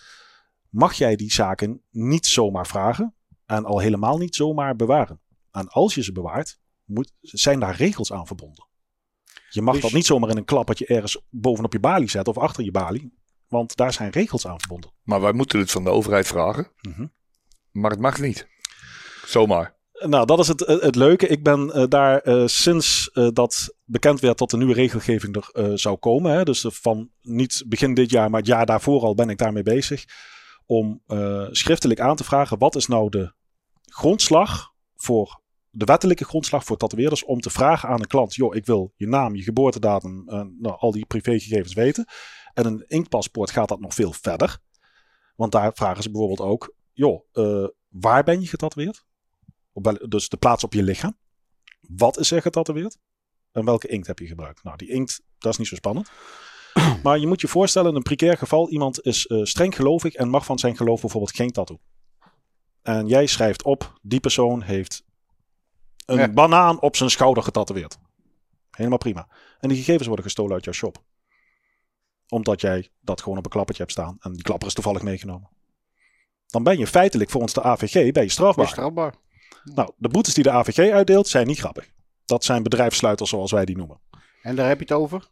[0.69, 3.15] mag jij die zaken niet zomaar vragen
[3.47, 5.21] en al helemaal niet zomaar bewaren.
[5.51, 8.67] En als je ze bewaart, moet, zijn daar regels aan verbonden.
[9.51, 12.43] Je mag Dus- dat niet zomaar in een klappertje ergens bovenop je balie zetten of
[12.43, 13.15] achter je balie,
[13.49, 14.93] want daar zijn regels aan verbonden.
[15.03, 16.71] Maar wij moeten het van de overheid vragen.
[16.81, 17.07] Mhm.
[17.71, 18.49] Maar het mag niet.
[19.27, 19.77] Zomaar.
[20.07, 21.27] Nou, dat is het, het, het leuke.
[21.27, 25.49] Ik ben eh, daar eh, sinds eh, dat bekend werd dat de nieuwe regelgeving er
[25.53, 26.33] eh, zou komen.
[26.33, 29.63] Hè, dus van niet begin dit jaar, maar het jaar daarvoor al ben ik daarmee
[29.63, 30.05] bezig.
[30.67, 33.33] Om eh, schriftelijk aan te vragen: wat is nou de
[33.85, 38.67] grondslag voor de wettelijke grondslag voor tatoeëerders om te vragen aan een klant: joh, ik
[38.67, 42.07] wil je naam, je geboortedatum, eh, nou, al die privégegevens weten.
[42.55, 44.59] En een inkpaspoort gaat dat nog veel verder.
[45.37, 49.05] Want daar vragen ze bijvoorbeeld ook: joh, eh, waar ben je getatoeëerd?
[49.73, 51.17] Op wel- dus de plaats op je lichaam.
[51.81, 52.99] Wat is er getatoeëerd?
[53.53, 54.63] En welke inkt heb je gebruikt?
[54.63, 56.11] Nou, die inkt, dat is niet zo spannend.
[57.03, 60.29] Maar je moet je voorstellen, in een precair geval, iemand is eh, streng gelovig en
[60.29, 61.79] mag van zijn geloof bijvoorbeeld geen tattoo.
[62.83, 65.05] En jij schrijft op, die persoon heeft
[66.07, 66.33] een Ja.
[66.33, 67.99] banaan op zijn schouder getatoeëerd.
[68.71, 69.29] Helemaal prima.
[69.61, 71.03] En die gegevens worden gestolen uit jouw shop.
[72.29, 75.49] Omdat jij dat gewoon op een klappertje hebt staan en die klapper is toevallig meegenomen.
[76.47, 78.65] Dan ben je feitelijk volgens de AVG ben je strafbaar.
[78.65, 79.15] is strafbaar.
[79.65, 81.89] Nou, de boetes die de AVG uitdeelt zijn niet grappig.
[82.25, 84.01] Dat zijn bedrijfssluiters zoals wij die noemen.
[84.43, 85.29] En daar heb je het over?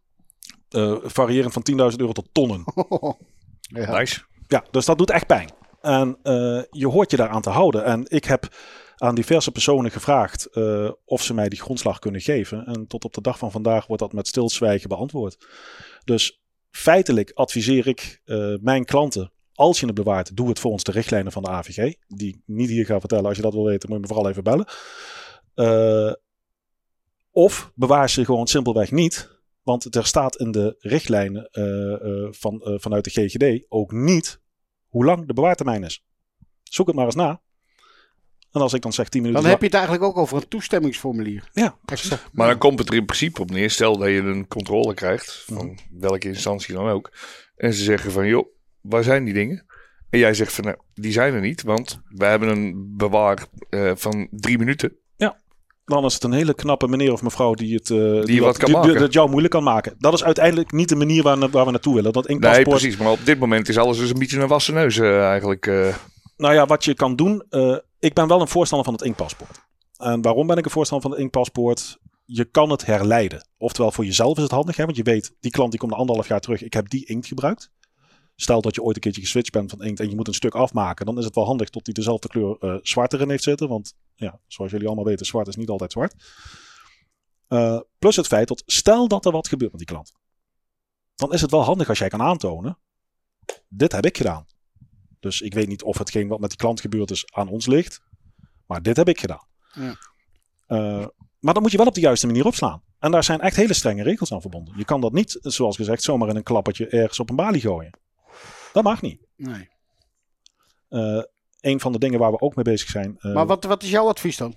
[0.68, 2.64] Eh, variërend van 10.000 euro tot tonnen.
[3.60, 3.98] ja.
[3.98, 4.22] Nice.
[4.46, 5.50] Ja, dus dat doet echt pijn.
[5.80, 7.84] En eh, je hoort je daaraan te houden.
[7.84, 8.48] En ik heb
[8.96, 12.66] aan diverse personen gevraagd eh, of ze mij die grondslag kunnen geven.
[12.66, 15.46] En tot op de dag van vandaag wordt dat met stilzwijgen beantwoord.
[16.04, 20.92] Dus feitelijk adviseer ik eh, mijn klanten, als je het bewaart, doe het volgens de
[20.92, 21.94] richtlijnen van de AVG.
[22.06, 23.24] Die ik niet hier ga vertellen.
[23.24, 24.66] Als je dat wil weten, moet je me vooral even bellen.
[25.54, 26.12] Eh,
[27.30, 29.38] of bewaar ze gewoon simpelweg niet.
[29.62, 34.40] Want er staat in de richtlijnen eh, eh, van, eh, vanuit de GGD ook niet
[34.88, 36.04] hoe lang de bewaartermijn is.
[36.62, 37.40] Zoek het maar eens na.
[38.52, 39.42] En als ik dan zeg 10 minuten.
[39.42, 41.48] Dan heb je het eigenlijk ook over een toestemmingsformulier.
[41.52, 42.18] Ja, Extra.
[42.32, 43.70] Maar dan komt het er in principe op neer.
[43.70, 45.44] Stel dat je een controle krijgt.
[45.46, 45.74] Van Mhm.
[45.90, 47.12] welke instantie dan ook.
[47.56, 48.46] En ze zeggen van joh,
[48.80, 49.64] waar zijn die dingen?
[50.10, 51.62] En jij zegt van nou, die zijn er niet.
[51.62, 54.96] Want wij hebben een bewaar eh, van drie minuten.
[55.84, 58.68] dan is het een hele knappe meneer of mevrouw die het, eh, die, wat kan
[58.68, 59.00] die, maken.
[59.00, 59.94] dat jou moeilijk kan maken.
[59.98, 62.12] Dat is uiteindelijk niet de manier waar, waar we naartoe willen.
[62.12, 62.96] Dat Nee, inkpaspoort, precies.
[62.96, 65.66] Maar op dit moment is alles dus een beetje een wassen neus eh, eigenlijk.
[66.36, 67.42] Nou ja, wat je kan doen.
[67.98, 69.68] ik ben wel een voorstander van het inkpaspoort.
[69.96, 71.98] En waarom ben ik een voorstander van het inkpaspoort?
[72.24, 73.48] Je kan het herleiden.
[73.58, 74.76] Oftewel, voor jezelf is het handig.
[74.76, 74.84] Hè?
[74.84, 76.62] Want je weet, die klant die komt na anderhalf jaar terug.
[76.62, 77.70] Ik heb die inkt gebruikt.
[78.40, 80.54] Stel dat je ooit een keertje geswitcht bent van inkt en je moet een stuk
[80.54, 81.06] afmaken.
[81.06, 83.68] Dan is het wel handig tot hij dezelfde kleur eh, zwart erin heeft zitten.
[83.68, 86.14] Want ja, zoals jullie allemaal weten, zwart is niet altijd zwart.
[87.48, 90.12] Eh, plus het feit dat stel dat er wat gebeurt met die klant.
[91.14, 92.78] Dan is het wel handig als jij kan aantonen.
[93.68, 94.46] Dit heb ik gedaan.
[95.18, 98.00] Dus ik weet niet of hetgeen wat met die klant gebeurd is aan ons ligt.
[98.66, 99.46] Maar dit heb ik gedaan.
[99.72, 99.96] Ja.
[100.66, 101.06] Eh,
[101.38, 102.82] maar dan moet je wel op de juiste manier opslaan.
[102.98, 104.74] En daar zijn echt hele strenge regels aan verbonden.
[104.76, 107.98] Je kan dat niet, zoals gezegd, zomaar in een klappertje ergens op een balie gooien.
[108.72, 109.26] Dat mag niet.
[109.36, 109.68] Nee.
[110.88, 111.22] Eh,
[111.60, 113.16] een van de dingen waar we ook mee bezig zijn.
[113.18, 114.54] eh, Maar wat, wat is jouw advies dan?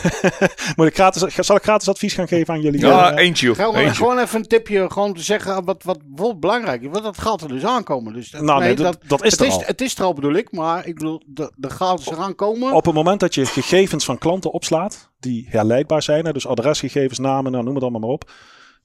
[0.76, 2.80] Moet ik gratis, zal ik gratis advies gaan geven aan jullie?
[2.80, 3.54] Ja, Eh, eentje.
[3.54, 3.94] Gewoon, Eentje.
[3.94, 6.88] gewoon even een tipje, gewoon te zeggen wat, wat bijvoorbeeld belangrijk is.
[6.90, 8.12] Want dat gaat er dus aankomen.
[8.12, 9.62] Dus, dat- nou, nee, dat, dat is het, er is, al.
[9.64, 12.72] het is er al bedoel ik, maar ik bedoel, er er gaat dus eraan komen.
[12.72, 17.18] Op het moment dat je gegevens van klanten opslaat, die herleidbaar zijn, hè, dus adresgegevens,
[17.18, 18.30] namen, nou, noem het allemaal maar op,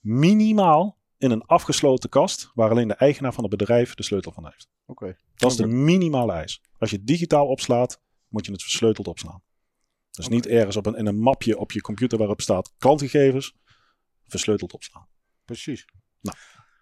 [0.02, 4.46] minimaal in een afgesloten kast, waar alleen de eigenaar van het bedrijf de sleutel van
[4.46, 4.68] heeft.
[4.86, 5.18] Oké.
[5.36, 6.62] Dat is de minimale eis.
[6.78, 9.44] Als je het digitaal opslaat, moet je het versleuteld opslaan.
[10.12, 13.56] Dus niet ergens op een, in een mapje op je computer waarop staat klantgegevens,
[14.24, 15.08] versleuteld opslaan.
[15.46, 15.86] Precies.
[16.22, 16.38] Nou.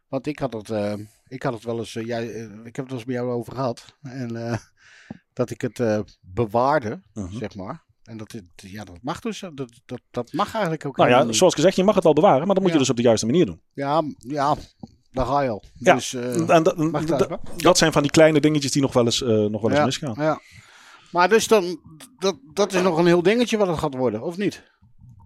[0.07, 0.93] Want ik had het, eh,
[1.27, 3.31] ik had het wel eens, eh, jij, eh, ik heb het wel eens bij jou
[3.31, 3.97] over gehad.
[4.01, 4.59] En
[5.33, 7.37] dat ik het bewaarde, Mhm.
[7.37, 7.85] zeg maar.
[8.03, 11.35] En dat, ja, dat mag dus, dat, dat, dat mag eigenlijk ook Nou ja, niet.
[11.35, 12.73] zoals gezegd, je mag het wel bewaren, maar dan moet Ja.
[12.73, 13.61] je dus op de juiste manier doen.
[13.73, 14.55] Ja, ja,
[15.11, 15.63] daar ga je al.
[15.73, 16.63] Ja, Dus, eh, En
[17.57, 19.85] dat, zijn van die kleine dingetjes die nog wel eens, eh, nog wel eens Ja.
[19.85, 20.13] misgaan.
[20.17, 20.39] Ja.
[21.11, 21.79] Maar dus dan,
[22.19, 24.63] dat, dat is nog een heel dingetje wat het gaat worden, of niet?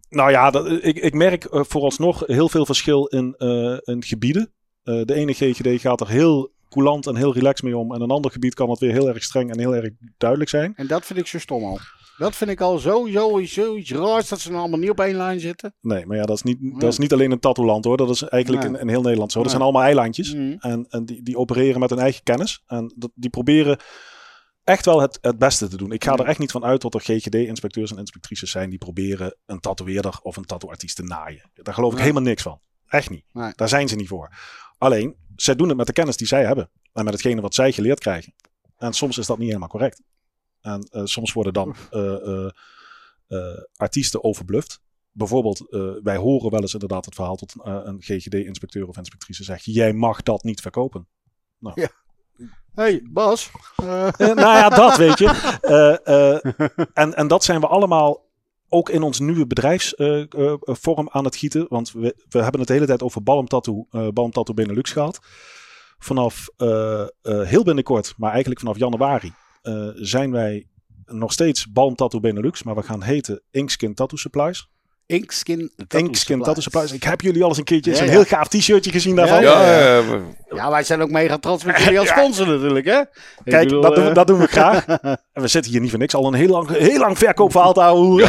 [0.10, 4.52] Nou ja, dat, ik, ik merk eh, vooralsnog heel veel verschil in, eh, in gebieden.
[4.84, 7.94] Eh, de ene GGD gaat er heel coulant en heel relaxed mee om.
[7.94, 10.74] En een ander gebied kan het weer heel erg streng en heel erg duidelijk zijn.
[10.76, 11.80] En dat vind ik zo stom al.
[12.18, 15.40] Dat vind ik al sowieso zoiets raars dat ze nou allemaal niet op één lijn
[15.40, 15.74] zitten.
[15.82, 17.98] Nee, maar ja, dat is niet, dat is niet alleen een tattooland hoor.
[17.98, 18.74] Dat is eigenlijk Nee.
[18.74, 19.38] in, in heel Nederland zo.
[19.38, 19.56] Dat Nee.
[19.58, 20.34] zijn allemaal eilandjes.
[20.34, 20.56] Mhm.
[20.60, 22.64] En, en die, die opereren met hun eigen kennis.
[22.68, 23.80] En dat, die proberen
[24.64, 25.92] echt wel het, het beste te doen.
[25.92, 26.18] Ik ga Ja.
[26.18, 30.20] er echt niet van uit dat er GGD-inspecteurs en inspectrices zijn die proberen een tatoeëerder
[30.22, 31.52] of een tattooartiest te naaien.
[31.54, 32.60] Daar geloof ik helemaal niks van.
[32.88, 33.24] Echt niet.
[33.56, 34.30] Daar zijn ze niet voor.
[34.78, 36.70] Alleen, zij doen het met de kennis die zij hebben.
[36.94, 38.34] En met hetgene wat zij geleerd krijgen.
[38.78, 40.02] En soms is dat niet helemaal correct.
[40.68, 42.46] En eh, soms worden dan eh,
[43.28, 44.80] eh, artiesten overbluft.
[45.12, 45.66] Bijvoorbeeld,
[46.04, 49.94] wij horen wel eens inderdaad het verhaal tot eh, een GGD-inspecteur of inspectrice zegt: Jij
[49.94, 51.08] mag dat niet verkopen.
[52.74, 53.52] hey, Bas.
[53.76, 55.30] eh, Eh, nou ja, dat weet je.
[56.94, 58.26] En, en dat zijn we allemaal
[58.70, 61.66] ook in ons nieuwe bedrijfsvorm aan het gieten.
[61.70, 65.20] Want we, we hebben het de hele tijd over Balm-Tattoo, eh Balm-Tattoo Benelux gehad.
[65.98, 66.50] Vanaf
[67.22, 69.34] heel binnenkort, maar eigenlijk vanaf januari,
[69.68, 70.68] eh, zijn wij
[71.06, 72.64] nog steeds Balm-Tattoo Benelux.
[72.64, 74.70] Maar we gaan heten Inkskin Tattoo Supplies.
[75.06, 76.92] Inkskin Tattoo Inkskin Tattoo Supplies.
[76.92, 78.10] Ik heb jullie al eens een keertje Ja, ja.
[78.10, 79.42] heel gaaf t-shirtje gezien daarvan.
[79.42, 80.02] Ja,
[80.50, 83.02] Ja, wij zijn ook mega trots met jullie als sponsor natuurlijk, hè?
[83.44, 84.86] Kijk, bedoel, dat, doen we, eh, dat doen we graag.
[85.34, 86.16] En we zitten hier niet voor niks.
[86.16, 88.28] Al een heel lang, heel lang verkoopverhaal te houden.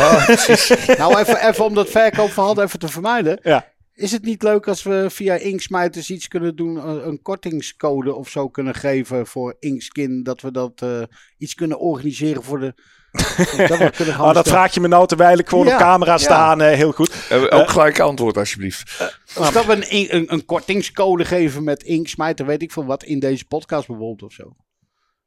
[0.99, 3.39] Nou, even, even om dat verkoopverhaal even te vermijden.
[3.43, 3.67] Ja.
[3.99, 8.29] Is het niet leuk als we via Inksmijters iets kunnen doen, een, een kortingscode of
[8.29, 11.03] zo kunnen geven voor Inkskin, dat we dat eh,
[11.39, 12.75] iets kunnen organiseren voor de...
[13.69, 15.79] dat we kunnen gaan Oh, dat vraag je me nou terwijl ik gewoon Ja, op
[15.81, 16.19] camera ja.
[16.19, 16.61] staan.
[16.61, 17.27] eh, heel goed.
[17.31, 19.13] Eh, ook gelijk antwoord alsjeblieft.
[19.39, 23.19] Of dat we een, een, een kortingscode geven met Inksmijter, weet ik veel wat, in
[23.19, 24.57] deze podcast bijvoorbeeld of zo.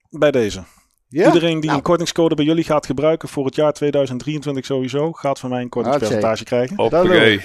[0.10, 0.63] Bij deze.
[1.07, 1.25] Ja?
[1.25, 1.77] Iedereen die Nou.
[1.77, 5.69] een kortingscode bij jullie gaat gebruiken voor het jaar 2023 sowieso, gaat van mij een
[5.69, 6.75] kortingspercentage krijgen.
[6.75, 7.41] Hoppakee.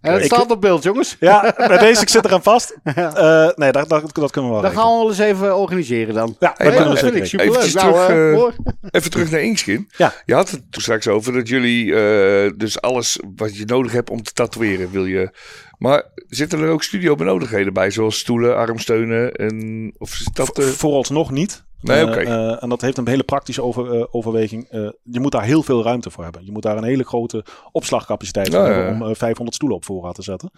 [0.00, 1.16] En het staat op beeld, jongens.
[1.20, 2.76] Ja, bij deze, ik zit eraan vast.
[2.94, 6.14] Eh, nee, dat, dat, dat kunnen we wel Dat gaan we wel eens even organiseren
[6.14, 6.36] dan.
[6.40, 7.62] Ja, dat kunnen we zeker vind ik regelen.
[7.62, 7.64] superleuk.
[7.64, 8.90] Eventjes Nou, terug, eh, eh.
[9.00, 9.90] Even terug naar Inkskin.
[9.96, 10.12] Ja.
[10.24, 14.10] Je had het toen straks over dat jullie eh, dus alles wat je nodig hebt
[14.10, 15.30] om te tatoeëren wil je.
[15.78, 20.50] Maar zitten er ook studiobenodigdheden bij, zoals stoelen, armsteunen en of is dat?
[20.54, 21.64] Vo- Vooralsnog niet.
[21.82, 22.20] Nee, Eh, oké.
[22.20, 24.66] eh, en dat heeft een hele praktische over, eh, overweging.
[25.02, 26.44] Je moet daar heel veel ruimte voor hebben.
[26.44, 29.76] Je moet daar een hele grote opslagcapaciteit voor Ja, ja, hebben om eh, 500 stoelen
[29.78, 30.50] op voorraad te zetten.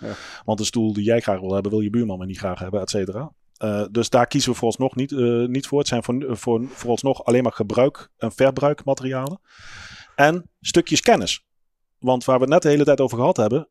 [0.44, 2.80] Want de stoel die jij graag wil hebben, wil je buurman maar niet graag hebben,
[2.80, 3.32] et cetera.
[3.90, 5.10] Dus daar kiezen we vooralsnog niet,
[5.48, 5.78] niet voor.
[5.78, 9.40] Het zijn voor, voor, vooralsnog alleen maar gebruik- en verbruikmaterialen.
[10.14, 11.44] En stukjes kennis.
[11.98, 13.68] Want waar we het net de hele tijd over gehad hebben,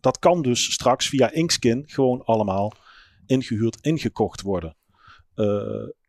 [0.00, 2.72] dat kan dus straks via Inkskin gewoon allemaal
[3.26, 4.76] ingehuurd, ingekocht worden.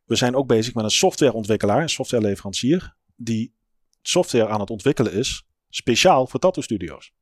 [0.09, 3.53] We zijn ook bezig met een softwareontwikkelaar, een softwareleverancier, die
[4.01, 7.13] software aan het ontwikkelen is, speciaal voor tattoo studio's.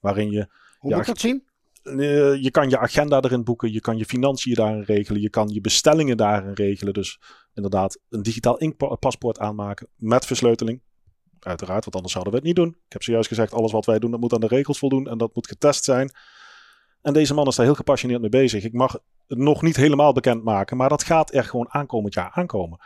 [0.00, 0.46] Waarin je,
[0.78, 1.44] Hoe Ja, moet ik dat zien?
[1.82, 5.48] eh, je kan je agenda erin boeken, je kan je financiën daarin regelen, je kan
[5.48, 6.92] je bestellingen daarin regelen.
[6.94, 7.20] Dus
[7.54, 10.82] inderdaad een digitaal inkpaspoort aanmaken met versleuteling.
[11.40, 12.68] Uiteraard, want anders zouden we het niet doen.
[12.68, 15.18] Ik heb zojuist gezegd, alles wat wij doen, dat moet aan de regels voldoen en
[15.18, 16.10] dat moet getest zijn.
[17.02, 18.64] En deze man is daar heel gepassioneerd mee bezig.
[18.64, 18.98] Ik mag
[19.36, 22.78] nog niet helemaal bekend maken, maar dat gaat er gewoon aankomend jaar aankomen.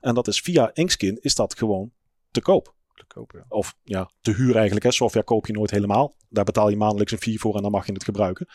[0.00, 1.92] En dat is via Inkskin is dat gewoon
[2.30, 2.74] te koop.
[3.06, 3.44] Te.
[3.48, 4.84] Of ja, te huur eigenlijk.
[4.84, 4.92] Hè.
[4.92, 6.14] Software koop je nooit helemaal.
[6.28, 8.46] Daar betaal je maandelijks een fee voor en dan mag je het gebruiken.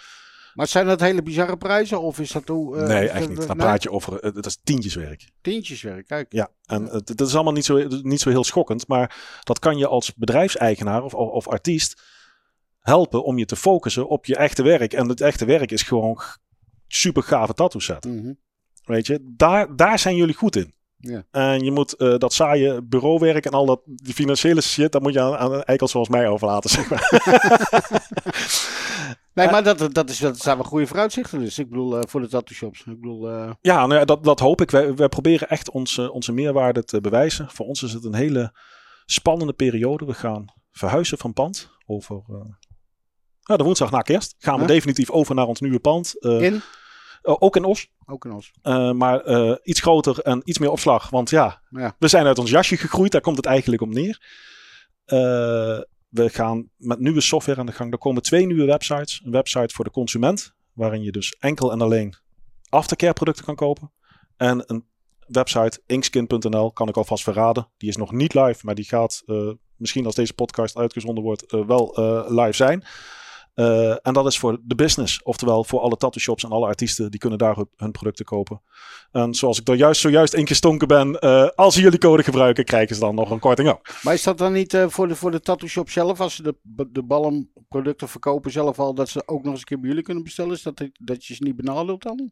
[0.53, 2.77] Maar zijn dat hele bizarre prijzen of is dat hoe?
[2.77, 3.47] eh, nee, echt dat- niet.
[3.47, 5.31] Dan praat je over, eh, het is tientjeswerk.
[5.41, 6.33] Tientjeswerk, kijk.
[6.33, 8.87] Ja, en het, het is allemaal niet zo, niet zo heel schokkend.
[8.87, 12.01] Maar dat kan je als bedrijfseigenaar of, of, of artiest
[12.79, 14.93] helpen om je te focussen op je echte werk.
[14.93, 16.19] En het echte werk is gewoon
[16.87, 18.05] super gave tattoo set.
[18.05, 18.33] Mhm.
[18.83, 20.75] Weet je, daar, daar zijn jullie goed in.
[20.97, 21.25] Ja.
[21.31, 25.13] En je moet eh, dat saaie bureauwerk en al dat die financiële shit, dat moet
[25.13, 27.09] je aan, aan eikels zoals mij overlaten, zeg maar.
[29.37, 31.59] Nee, maar dat, dat, is, dat zijn wel goede vooruitzichten dus.
[31.59, 32.79] Ik bedoel, eh, voor de tattoo shops.
[32.79, 34.71] Ik bedoel, eh, Ja, nou ja, dat, dat hoop ik.
[34.71, 37.49] Wij, wij proberen echt onze, onze meerwaarde te bewijzen.
[37.49, 38.53] Voor ons is het een hele
[39.05, 40.05] spannende periode.
[40.05, 42.35] We gaan verhuizen van pand over eh,
[43.47, 44.35] ja, de woensdag na kerst.
[44.37, 46.19] Gaan we definitief over naar ons nieuwe pand.
[46.19, 46.61] Eh, in,
[47.21, 47.87] oh, ook in Os.
[48.05, 48.51] ook in ons.
[48.61, 51.09] Eh, maar eh, iets groter en iets meer opslag.
[51.09, 51.95] Want ja, Ja.
[51.99, 53.11] we zijn uit ons jasje gegroeid.
[53.11, 54.21] Daar komt het eigenlijk op neer.
[55.05, 55.17] Eh,
[56.07, 57.91] we gaan met nieuwe software aan de gang.
[57.91, 59.21] Er komen twee nieuwe websites.
[59.25, 60.53] Een website voor de consument.
[60.73, 62.15] Waarin je dus enkel en alleen
[62.69, 63.91] aftercare producten kan kopen.
[64.37, 64.85] En een
[65.27, 67.67] website, inkskin.nl, kan ik alvast verraden.
[67.77, 71.43] Die is nog niet live, maar die gaat eh, misschien als deze podcast uitgezonden wordt
[71.51, 72.83] eh, wel eh, live zijn.
[73.57, 75.23] Eh, en dat is voor de business.
[75.23, 77.11] Oftewel voor alle tattoo shops en alle artiesten.
[77.11, 78.61] Die kunnen daar hun- producten kopen.
[79.11, 81.19] En zoals ik er juist zojuist ingestonken ben.
[81.19, 83.87] eh, als ze jullie code gebruiken, krijgen ze dan nog een korting ook.
[84.03, 86.43] Maar is dat dan niet eh, voor, de, voor de tattoo shop zelf, als ze
[86.43, 86.55] de,
[86.91, 90.23] de ballenproducten verkopen zelf al, dat ze ook nog eens een keer bij jullie kunnen
[90.23, 90.51] bestellen?
[90.53, 92.31] Is dat, dat je ze niet benadeelt dan?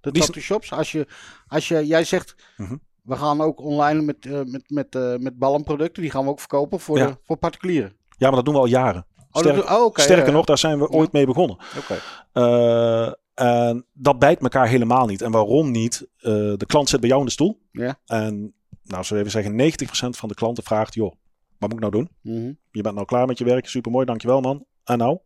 [0.00, 0.72] De Die tattoo shops?
[0.72, 1.06] Als je,
[1.46, 2.76] als je, jij zegt, Mhm.
[3.02, 6.98] we gaan ook online met, met, met, met ballenproducten, die gaan we ook verkopen voor,
[6.98, 7.06] Ja.
[7.06, 7.96] de, voor particulieren.
[8.18, 9.06] Ja, maar dat doen we al jaren.
[9.36, 10.30] Oh, Sterk- oh, sterker ja, ja.
[10.36, 11.56] nog, daar zijn we ooit mee begonnen.
[11.78, 11.98] Oké.
[12.32, 15.22] Eh, en dat bijt elkaar helemaal niet.
[15.22, 16.08] En waarom niet?
[16.18, 17.60] Eh, de klant zit bij jou in de stoel.
[17.72, 18.00] Ja.
[18.06, 21.12] En nou, zullen we even zeggen, 90% van de klanten vraagt, joh,
[21.58, 22.10] wat moet ik nou doen?
[22.22, 22.52] Mhm.
[22.70, 24.64] Je bent nou klaar met je werk, supermooi, dankjewel man.
[24.84, 25.18] En nou?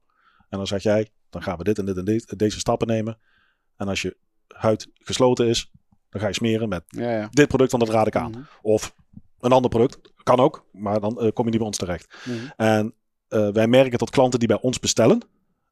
[0.49, 3.19] En dan zeg jij, dan gaan we dit en dit en dit, deze stappen nemen.
[3.77, 4.17] En als je
[4.49, 5.71] huid gesloten is,
[6.09, 7.29] dan ga je smeren met Ja, ja.
[7.31, 8.31] dit product, want dat raad ik aan.
[8.31, 8.41] Mhm.
[8.63, 8.95] Of
[9.41, 12.15] een ander product, kan ook, maar dan eh, kom je niet bij ons terecht.
[12.25, 12.37] Mhm.
[12.57, 12.95] En
[13.53, 15.21] wij merken dat klanten die bij ons bestellen,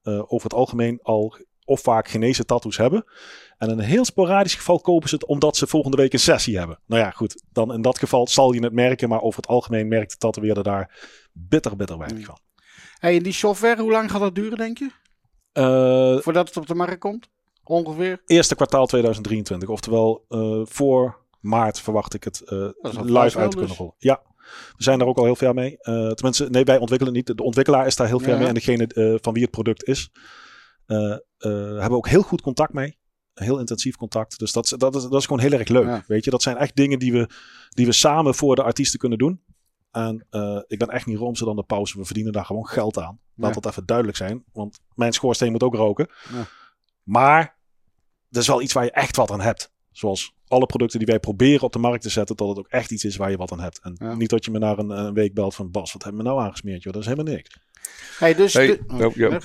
[0.02, 3.04] eh, over het algemeen al of vaak genezen tattoos hebben.
[3.58, 6.58] En in een heel sporadisch geval kopen ze het omdat ze volgende week een sessie
[6.58, 6.80] hebben.
[6.86, 9.88] Nou ja, goed, dan in dat geval zal je het merken, maar over het algemeen
[9.88, 12.24] merkt de tatoeëerder daar bitter, bitter weinig Mm.
[12.24, 12.38] van.
[12.98, 14.90] Hey, en die software, hoe lang gaat dat duren, denk je?
[15.52, 17.28] Eh, Voordat het op de markt komt?
[17.64, 18.22] Ongeveer?
[18.26, 23.66] eerste kwartaal 2023, oftewel eh, voor maart verwacht ik het eh, live uit te kunnen
[23.68, 23.76] dus.
[23.76, 23.94] rollen.
[23.98, 24.22] Ja,
[24.76, 25.78] we zijn daar ook al heel ver mee.
[25.78, 27.36] Eh, tenminste, nee, wij ontwikkelen niet.
[27.36, 28.38] De ontwikkelaar is daar heel ver Ja.
[28.38, 30.10] mee en degene eh, van wie het product is,
[30.86, 32.98] eh, hebben we ook heel goed contact mee.
[33.34, 34.38] Heel intensief contact.
[34.38, 35.86] Dus dat, is- dat, is, dat is gewoon heel erg leuk.
[35.86, 36.04] Ja.
[36.06, 37.28] Weet je, dat zijn echt dingen die we,
[37.68, 39.42] die we samen voor de artiesten kunnen doen.
[39.90, 40.26] En
[40.66, 41.98] ik ben echt niet roomser dan de pauze.
[41.98, 43.20] We verdienen daar gewoon geld aan.
[43.34, 43.60] Laat Ja.
[43.60, 44.44] dat even duidelijk zijn.
[44.52, 46.08] Want mijn schoorsteen moet ook roken.
[46.32, 46.46] Ja.
[47.02, 47.58] Maar
[48.28, 49.72] dat is wel iets waar je echt wat aan hebt.
[49.90, 52.90] Zoals alle producten die wij proberen op de markt te zetten, dat het ook echt
[52.90, 53.80] iets is waar je wat aan hebt.
[53.82, 54.14] En Ja.
[54.14, 56.40] niet dat je me naar een, een week belt van Bas, wat hebben we nou
[56.40, 56.82] aangesmeerd?
[56.82, 56.92] Joh?
[56.92, 57.56] Dat is helemaal niks.
[58.18, 58.52] Hey, dus...
[58.54, 59.40] Hey, de- oh, ja.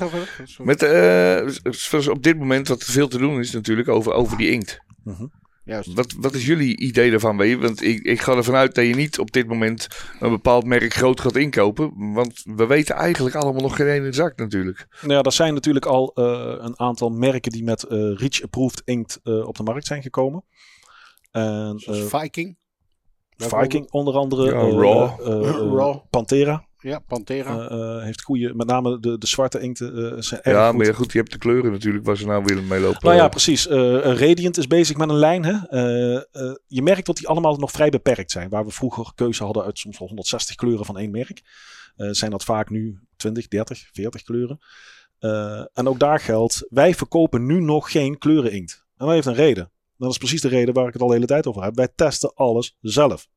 [0.57, 4.49] Met, eh, zoals op dit moment wat veel te doen is natuurlijk over, over die
[4.49, 4.79] inkt.
[5.03, 5.25] Mhm.
[5.65, 5.93] Juist.
[5.93, 7.37] Wat, wat is jullie idee daarvan?
[7.37, 7.57] Weet je?
[7.57, 9.87] Want ik, ik ga ervan uit dat je niet op dit moment
[10.19, 12.13] een bepaald merk groot gaat inkopen.
[12.13, 14.87] Want we weten eigenlijk allemaal nog geen ene zak natuurlijk.
[15.01, 19.19] Nou ja, er zijn natuurlijk al eh, een aantal merken die met eh Reach-approved inkt
[19.23, 20.43] eh, op de markt zijn gekomen.
[21.33, 22.57] En, eh, Viking.
[23.37, 24.45] Viking onder andere.
[24.45, 25.03] Ja, eh, Raw.
[25.03, 25.97] eh, Raw.
[26.09, 27.67] Pantera Ja, Pantera.
[27.69, 30.77] eh, eh, heeft goede, met name de, de zwarte inkten eh, zijn erg Ja, goed.
[30.77, 32.99] maar ja, goed, je hebt de kleuren natuurlijk waar ze nou willen mee lopen.
[33.01, 33.65] Nou ja, precies.
[33.67, 35.43] Radiant is bezig met een lijn.
[35.45, 35.67] Hè?
[35.69, 38.49] Eh, eh, je merkt dat die allemaal nog vrij beperkt zijn.
[38.49, 41.41] Waar we vroeger keuze hadden uit soms wel 160 kleuren van één merk.
[41.95, 44.59] eh, zijn dat vaak nu 20, 30, 40 kleuren.
[45.19, 48.85] Eh, en ook daar geldt, wij verkopen nu nog geen kleureninkt.
[48.97, 49.71] En dat heeft een reden.
[50.03, 51.75] Dat is precies de reden waar ik het al de hele tijd over heb.
[51.75, 53.27] Wij testen alles zelf.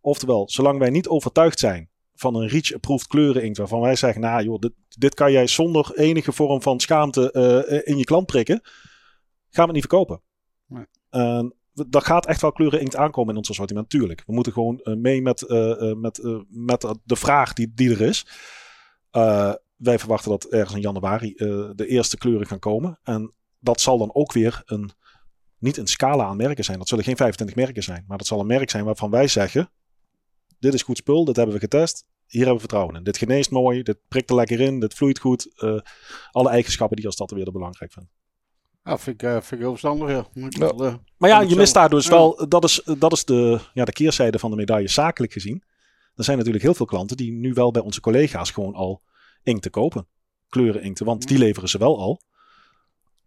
[0.00, 4.58] Oftewel, zolang wij niet overtuigd zijn van een Reach-approved kleureninkt waarvan wij zeggen, nou joh,
[4.58, 8.60] dit, dit kan jij zonder enige vorm van schaamte eh, in je klant prikken,
[9.48, 10.22] gaan we het niet verkopen.
[10.66, 10.86] Nee.
[11.72, 14.22] Dat gaat echt wel kleureninkt aankomen in ons assortiment, natuurlijk.
[14.26, 17.90] We moeten gewoon eh, mee met, eh, eh, met, eh, met de vraag die, die
[17.90, 18.26] er is.
[19.10, 22.98] Eh, wij verwachten dat ergens in januari eh, de eerste kleuren gaan komen.
[23.02, 24.90] En dat zal dan ook weer een,
[25.60, 26.78] niet een scala aan merken zijn.
[26.78, 28.04] Dat zullen geen 25 merken zijn.
[28.08, 29.70] Maar dat zal een merk zijn waarvan wij zeggen,
[30.58, 32.04] dit is goed spul, dit hebben we getest.
[32.26, 33.02] Hier hebben we vertrouwen in.
[33.04, 35.60] Dit geneest mooi, dit prikt er lekker in, dit vloeit goed.
[35.60, 35.78] Eh,
[36.30, 38.10] alle eigenschappen die als dat weer belangrijk vinden.
[38.84, 40.26] Ja, vind ik, eh, vind ik heel verstandig, ja.
[40.32, 40.68] Ja.
[40.68, 42.10] eh, Maar ja, je mist daar dus Ja.
[42.10, 45.62] wel, dat is, dat is de, ja, de keerzijde van de medaille zakelijk gezien.
[46.14, 49.02] Er zijn natuurlijk heel veel klanten die nu wel bij onze collega's gewoon al
[49.42, 50.06] inkten kopen.
[50.48, 52.20] Kleuren inkten, want die leveren ze wel al.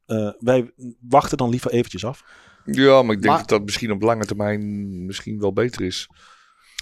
[0.05, 0.71] Eh, wij
[1.09, 2.23] wachten dan liever eventjes af.
[2.65, 6.09] Ja, maar ik denk Maar- dat dat misschien op lange termijn misschien wel beter is.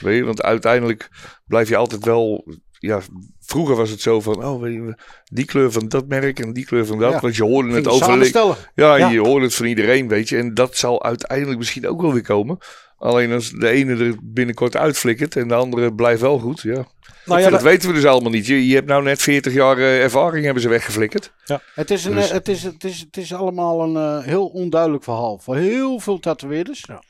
[0.01, 1.09] Weet je, want uiteindelijk
[1.45, 2.45] blijf je altijd wel
[2.79, 2.99] ja,
[3.39, 6.65] vroeger was het zo van, oh, weet je, die kleur van dat merk en die
[6.65, 7.11] kleur van dat.
[7.11, 7.19] Ja.
[7.19, 8.05] Want je hoorde het Ging over.
[8.05, 8.55] samenstellen.
[8.75, 9.09] Ja, Ja.
[9.09, 10.37] je hoort het van iedereen, weet je.
[10.37, 12.57] En dat zal uiteindelijk misschien ook wel weer komen.
[13.01, 16.61] Alleen als de ene er binnenkort uitflikkert en de andere blijft wel goed.
[16.61, 16.73] Ja.
[16.73, 16.85] Nou
[17.25, 18.45] Ja, ja, dat weten we dus allemaal niet.
[18.45, 21.33] Je, je hebt nou net 40 jaar eh, ervaring hebben ze weggeflikkerd.
[21.75, 24.47] Het is, een, Dus- eh, het, is, het, is, het is allemaal een eh, heel
[24.47, 25.37] onduidelijk verhaal.
[25.37, 26.83] Voor heel veel tatoeëerders.
[26.87, 27.03] Ja.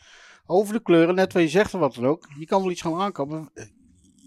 [0.45, 2.27] Over de kleuren, net wat je zegt of wat dan ook.
[2.39, 3.49] Je kan wel iets gaan aankomen.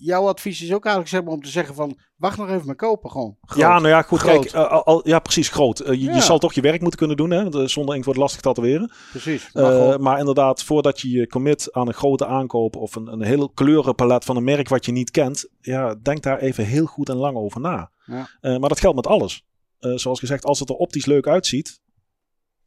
[0.04, 1.98] Jouw advies is ook eigenlijk zeg maar, om te zeggen van...
[2.16, 3.36] Wacht nog even met kopen gewoon.
[3.40, 3.60] Groot.
[3.60, 4.18] Ja, nou ja, goed.
[4.18, 4.50] Groot.
[4.50, 5.80] Kijk, eh, al, ja, precies, groot.
[5.80, 7.42] Eh, je, zal toch je werk moeten kunnen doen, hè?
[7.42, 8.92] want, eh, zonder inkt wordt het lastig tatoeëren.
[9.10, 9.52] Precies.
[9.52, 13.50] Maar maar inderdaad, voordat je je commit aan een grote aankoop of een, een hele
[13.54, 17.16] kleurenpalet van een merk wat je niet kent, ja, denk daar even heel goed en
[17.16, 17.90] lang over na.
[18.04, 18.28] Ja.
[18.40, 19.44] Maar dat geldt met alles.
[19.78, 21.80] Zoals gezegd, als het er optisch leuk uitziet,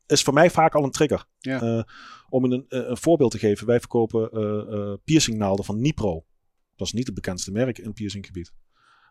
[0.06, 1.26] is voor mij vaak al een trigger.
[1.38, 1.86] Ja.
[2.30, 4.30] Om een, een, voorbeeld te geven, wij verkopen
[5.04, 6.24] piercingnaalden van Nipro.
[6.78, 8.54] Dat is niet het bekendste merk in het piercinggebied.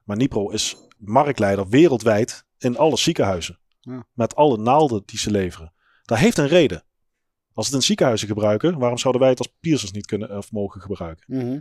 [0.05, 3.59] Maar Nipro is marktleider wereldwijd in alle ziekenhuizen.
[3.81, 4.07] Ja.
[4.13, 5.73] Met alle naalden die ze leveren.
[6.03, 6.85] Dat heeft een reden.
[7.53, 10.81] Als het in ziekenhuizen gebruiken, waarom zouden wij het als piercers niet kunnen of mogen
[10.81, 11.25] gebruiken?
[11.27, 11.59] Mhm.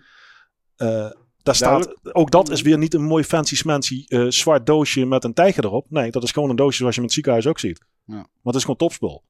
[0.76, 5.06] Eh, daar staat, ook dat is weer niet een mooi fancy smancy eh, zwart doosje
[5.06, 5.90] met een tijger erop.
[5.90, 7.86] Nee, dat is gewoon een doosje zoals je met het ziekenhuis ook ziet.
[8.06, 8.16] Ja.
[8.16, 9.24] Maar het is gewoon topspul.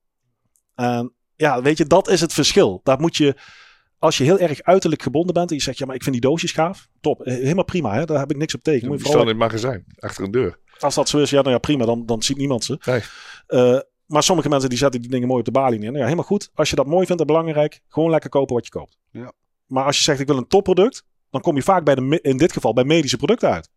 [0.75, 2.79] En ja, weet je, dat is het verschil.
[2.83, 3.35] Daar moet je,
[3.99, 6.29] als je heel erg uiterlijk gebonden bent en je zegt, ja, maar ik vind die
[6.29, 6.87] doosjes gaaf.
[7.01, 8.05] Top, Eh, helemaal prima, hè?
[8.05, 8.87] daar heb ik niks op tegen.
[8.87, 10.59] Moet je staan in het magazijn, achter een deur.
[10.79, 12.79] als dat zo is, ja, nou ja, prima, dan, dan ziet niemand ze.
[12.85, 13.01] Nee.
[13.47, 15.87] Eh, maar sommige mensen die zetten die dingen mooi op de balie neer.
[15.87, 16.49] Nou ja, helemaal goed.
[16.53, 18.97] Als je dat mooi vindt en belangrijk, gewoon lekker kopen wat je koopt.
[19.11, 19.31] Ja.
[19.65, 22.37] Maar als je zegt ik wil een topproduct, dan kom je vaak bij de, in
[22.37, 23.69] dit geval bij medische producten uit.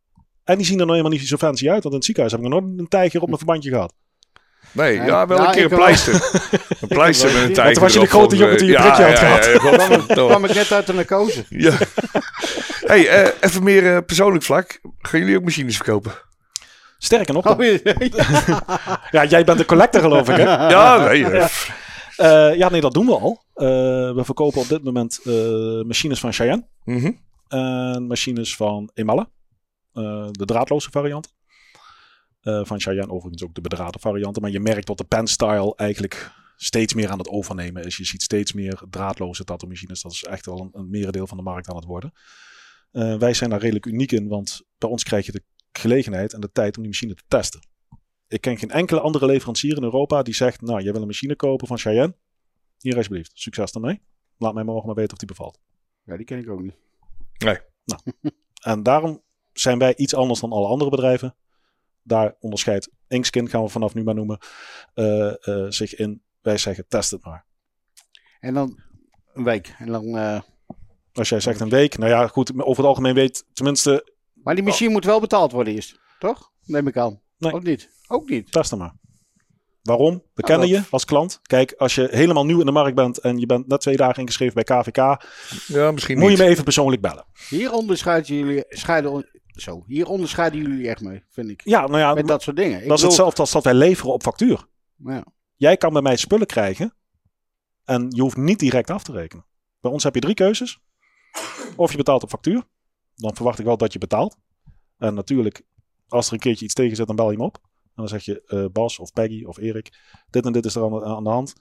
[0.45, 1.83] En die zien er nou helemaal niet zo fancy uit.
[1.83, 3.95] Want in het ziekenhuis heb ik nog nooit een tijger op mijn verbandje gehad.
[4.73, 5.07] Nee, Nee.
[5.07, 6.14] ja, wel Ja, een keer ik een pleister.
[6.81, 9.03] een pleister met een toen was je de grote jongen eh, toen je ja, prikje
[9.05, 9.45] had ja, gehad.
[9.45, 10.27] ja, godverdomme.
[10.27, 11.45] kwam ik net uit de narcose.
[11.66, 11.73] Ja.
[12.87, 14.81] hey, eh, even meer eh, persoonlijk vlak.
[14.99, 16.12] Gaan jullie ook machines verkopen?
[16.99, 19.01] Sterker nog, Oh, ja.
[19.11, 20.43] ja, jij bent de collector geloof ik hè?
[20.69, 21.25] Ja, nee.
[21.31, 21.47] eh,
[22.16, 23.43] Eh, ja, nee, dat doen we al.
[23.55, 23.66] Eh,
[24.14, 25.33] we verkopen op dit moment eh,
[25.87, 26.66] machines van Cheyenne.
[26.85, 27.11] mhm.
[27.49, 29.29] En machines van Emalle.
[29.93, 31.35] Eh, de draadloze variant.
[32.41, 34.43] Eh, van Cheyenne overigens ook de bedraden varianten.
[34.43, 37.97] Maar je merkt dat de penstyle eigenlijk steeds meer aan het overnemen is.
[37.97, 40.03] Je ziet steeds meer draadloze tattoo machines.
[40.03, 42.12] Dat is echt wel een, een merendeel van de markt aan het worden.
[42.91, 44.28] Eh, wij zijn daar redelijk uniek in.
[44.28, 47.61] Want bij ons krijg je de gelegenheid en de tijd om die machine te testen.
[48.28, 50.61] Ik ken geen enkele andere leverancier in Europa die zegt...
[50.61, 52.16] Nou, jij wil een machine kopen van Cheyenne.
[52.78, 53.30] Hier alsjeblieft.
[53.34, 54.01] Succes ermee.
[54.36, 55.59] Laat mij morgen maar weten of die bevalt.
[56.05, 56.76] ja, die ken ik ook niet.
[58.59, 59.22] En daarom
[59.53, 61.36] zijn wij iets anders dan alle andere bedrijven.
[62.09, 64.39] Daar onderscheidt Inkskin, gaan we vanaf nu maar noemen,
[64.95, 66.23] eh, eh, zich in.
[66.41, 67.47] Wij zeggen test het maar.
[68.41, 68.79] En dan
[69.33, 69.75] een week.
[69.79, 70.41] En dan, eh,
[71.13, 74.65] Als jij zegt een week, nou ja, goed, over het algemeen weet tenminste, maar die
[74.65, 75.99] machine moet wel betaald worden eerst.
[76.19, 76.51] Toch?
[76.65, 77.21] Neem ik aan.
[77.39, 77.53] Nee.
[77.53, 77.91] Ook niet.
[78.09, 78.53] Ook niet.
[78.53, 78.95] test het maar.
[79.83, 80.23] Waarom?
[80.35, 81.41] We kennen dat- je als klant.
[81.43, 84.21] Kijk, als je helemaal nieuw in de markt bent en je bent net twee dagen
[84.21, 84.97] ingeschreven bij KVK,
[85.67, 86.39] Ja, misschien moet niet.
[86.39, 87.25] je me even persoonlijk bellen.
[87.49, 89.29] Hier onderscheiden jullie, scheiden,
[89.61, 91.61] zo, hier onderscheiden jullie echt mee, vind ik.
[91.65, 92.83] Ja, nou ja, Met dat soort dingen.
[92.83, 94.67] Ik dat is hetzelfde als dat wij leveren op factuur.
[94.97, 95.25] Ja.
[95.57, 96.95] Jij kan bij mij spullen krijgen
[97.85, 99.47] en je hoeft niet direct af te rekenen.
[99.81, 100.81] Bij ons heb je drie keuzes.
[101.77, 102.63] Of je betaalt op factuur.
[103.15, 104.37] Dan verwacht ik wel dat je betaalt.
[104.99, 105.63] En natuurlijk,
[106.09, 107.59] als er een keertje iets tegen zit, dan bel je hem op.
[107.83, 109.91] En dan zeg je, eh, Bas of Peggy of Erik,
[110.31, 111.55] dit en dit is er aan de, aan de hand.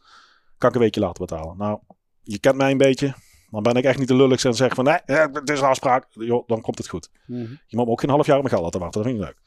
[0.57, 1.57] Kan ik een weekje later betalen?
[1.57, 1.79] Nou,
[2.23, 3.15] je kent mij een beetje.
[3.49, 5.65] Dan ben ik echt niet de lulligste en zeg van, nee, eh, het is een
[5.65, 6.07] afspraak.
[6.09, 7.09] Jo, dan komt het goed.
[7.25, 7.39] Mhm.
[7.41, 9.01] Je moet me ook geen half jaar op mijn geld laten wachten.
[9.01, 9.45] Dat vind ik leuk.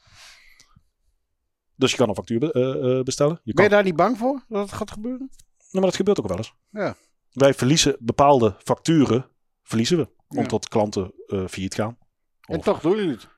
[1.75, 3.33] Dus je kan een factuur eh, eh, bestellen.
[3.33, 5.29] Je Ben kan je daar niet bang voor dat het gaat gebeuren?
[5.31, 6.53] Nee, maar dat gebeurt ook wel eens.
[6.69, 6.95] Ja.
[7.31, 9.29] Wij verliezen bepaalde facturen,
[9.63, 10.39] verliezen we, Ja.
[10.41, 11.97] omdat klanten eh failliet gaan.
[12.41, 13.29] En toch doen jullie het.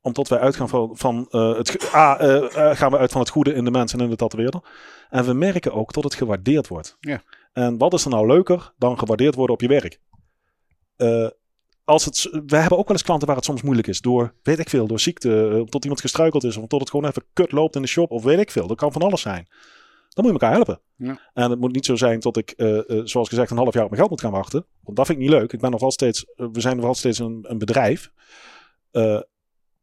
[0.00, 3.64] Omdat wij uitgaan van, van het, A, eh, gaan we uit van het goede in
[3.64, 4.60] de mensen en in de tatoeëerder.
[5.10, 6.96] En we merken ook dat het gewaardeerd wordt.
[7.00, 7.22] Ja.
[7.54, 10.00] En wat is er nou leuker dan gewaardeerd worden op je werk?
[10.96, 11.28] Eh,
[11.84, 14.00] als het, we hebben ook wel eens klanten waar het soms moeilijk is.
[14.00, 16.56] Door, weet ik veel, door ziekte, eh, tot iemand gestruikeld is.
[16.56, 18.10] Of tot het gewoon even kut loopt in de shop.
[18.10, 18.66] Of weet ik veel.
[18.66, 19.46] Dat kan van alles zijn.
[20.08, 20.80] Dan moet je elkaar helpen.
[20.96, 21.30] Ja.
[21.32, 23.90] En het moet niet zo zijn dat ik, eh, zoals gezegd, een half jaar op
[23.90, 24.66] mijn geld moet gaan wachten.
[24.80, 25.52] Want dat vind ik niet leuk.
[25.52, 28.10] Ik ben nog wel steeds, we zijn nog wel steeds een, een bedrijf.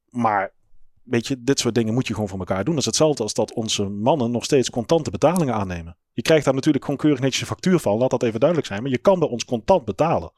[0.10, 0.54] Maar
[1.04, 2.74] weet je, dit soort dingen moet je gewoon voor elkaar doen.
[2.74, 5.98] Dat is hetzelfde als dat onze mannen nog steeds contante betalingen aannemen.
[6.14, 7.98] Je krijgt daar natuurlijk gewoon keurig netjes een factuur van.
[7.98, 8.82] Laat dat even duidelijk zijn.
[8.82, 10.32] Maar je kan bij ons contant betalen.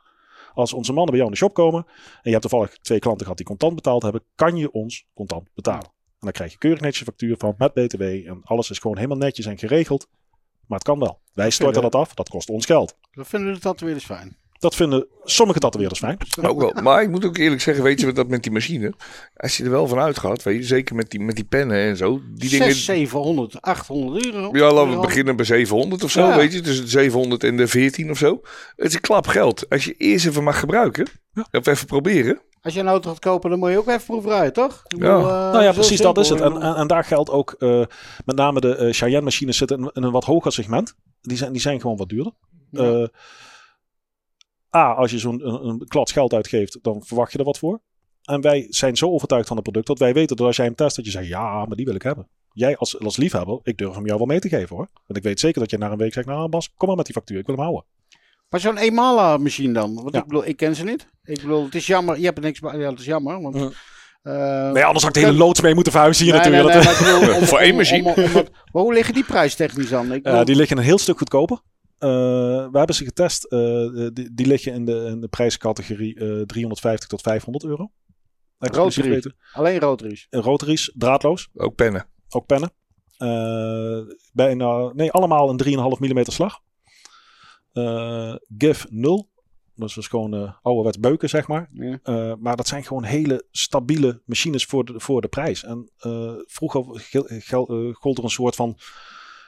[0.54, 3.22] Als onze mannen bij jou in de shop komen en je hebt toevallig twee klanten
[3.22, 5.86] gehad die contant betaald hebben, kan je ons contant betalen.
[5.86, 8.98] En dan krijg je keurig netjes een factuur van met BTW en alles is gewoon
[8.98, 10.08] helemaal netjes en geregeld.
[10.68, 11.22] Maar het kan wel.
[11.34, 12.98] Wij storten dat af, dat kost ons geld.
[13.12, 14.38] Dat vinden we dat weer eens fijn.
[14.64, 16.18] Dat vinden sommige tatoeëerders fijn.
[16.42, 16.84] Ook wel.
[16.84, 18.94] Maar ik moet ook eerlijk zeggen, weet je wat dat met die machine?
[19.36, 21.98] Als je er wel van uitgaat, weet je, zeker met die, met die pennen en
[21.98, 22.22] zo.
[22.36, 24.50] Die dingen, 6, 700, 800 euro.
[24.52, 26.36] Ja, laten we beginnen bij 700 of zo, Ja.
[26.36, 26.62] weet je.
[26.62, 28.42] Tussen de 700 en de 14 of zo.
[28.76, 29.70] Het is een klap geld.
[29.70, 31.08] Als je eerst even mag gebruiken,
[31.52, 32.42] of even proberen.
[32.62, 34.84] Als je een auto gaat kopen, dan moet je ook even proefrijden, toch?
[34.88, 34.98] Ja.
[34.98, 36.42] bedoel, eh, Nou ja, precies dat is het.
[36.42, 37.86] En, en, en daar geldt ook, eh,
[38.26, 40.96] met name de eh Cheyenne machines zitten in, in een wat hoger segment.
[41.22, 42.34] Die zijn, die zijn gewoon wat duurder.
[42.72, 43.10] Ja.
[44.76, 47.82] A, als je zo'n een, geld uitgeeft, dan verwacht je er wat voor.
[48.24, 50.76] En wij zijn zo overtuigd van het product dat wij weten dat als jij hem
[50.76, 52.28] test, dat je zegt, ja, maar die wil ik hebben.
[52.54, 54.88] Jij als, als liefhebber, ik durf hem jou wel mee te geven hoor.
[54.94, 57.06] Want ik weet zeker dat je na een week zegt, nou Bas, kom maar met
[57.06, 57.86] die factuur, ik wil hem houden.
[58.50, 59.96] Maar zo'n Emala machine dan?
[59.96, 60.20] Want Ja.
[60.20, 61.08] ik bedoel, ik ken ze niet.
[61.24, 62.18] Ik bedoel, het is jammer.
[62.20, 62.78] Je hebt er niks bij.
[62.78, 63.42] Ja, het is jammer.
[63.42, 63.72] Want, Mm.
[64.22, 66.86] eh, Nee, anders had ik de hele loods mee moeten verhuizen hier nee, nee, natuurlijk.
[66.86, 68.04] nee, maar ik bedoel, om- Voor één om- machine.
[68.16, 70.14] om- om- om- maar hoe liggen die prijstechnisch dan?
[70.14, 71.60] Ik Eh, die liggen een heel stuk goedkoper.
[72.04, 72.10] Eh,
[72.72, 73.44] we hebben ze getest.
[73.44, 77.92] eh, die, die liggen in de, in de prijscategorie eh 350 tot 500 euro.
[79.54, 80.28] Alleen rotaries.
[80.30, 82.08] Eh, Rotaries, draadloos, Ook pennen.
[82.30, 82.72] ook pennen.
[83.18, 84.00] Eh,
[84.34, 86.60] bijna, nee, allemaal een 3,5 mm slag.
[87.74, 89.30] Eh GIF 0.
[89.76, 91.70] Dat is dus gewoon eh ouderwets beuken, zeg maar.
[91.74, 92.00] Ja.
[92.04, 95.64] Eh, maar dat zijn gewoon hele stabiele machines voor de, voor de prijs.
[95.64, 98.78] En eh, vroeger eh, gold er een soort van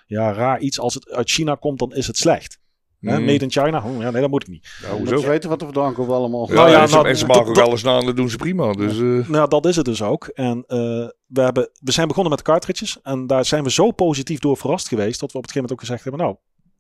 [0.06, 0.80] ja, raar iets.
[0.80, 2.60] Als het uit China komt, dan is het slecht.
[3.00, 3.18] Hè?
[3.20, 3.26] Mm.
[3.26, 3.84] Made in China?
[3.86, 4.68] Oh, ja, nee, dat moet ik niet.
[4.82, 5.18] Ja, Moet hoezo?
[5.20, 6.48] je weten wat er vandaan komt allemaal.
[6.48, 8.16] Ja, Nou ja, en, ze, nou, en ze dat- maken ook alles na en dat
[8.16, 8.72] doen ze prima.
[8.74, 10.28] Dus eh, Nou, dat is het dus ook.
[10.28, 10.78] En eh,
[11.26, 13.00] we, hebben, we zijn begonnen met cartridges.
[13.02, 15.20] En daar zijn we zo positief door verrast geweest.
[15.20, 16.22] Dat we op het gegeven moment ook gezegd hebben.
[16.22, 16.36] Nou,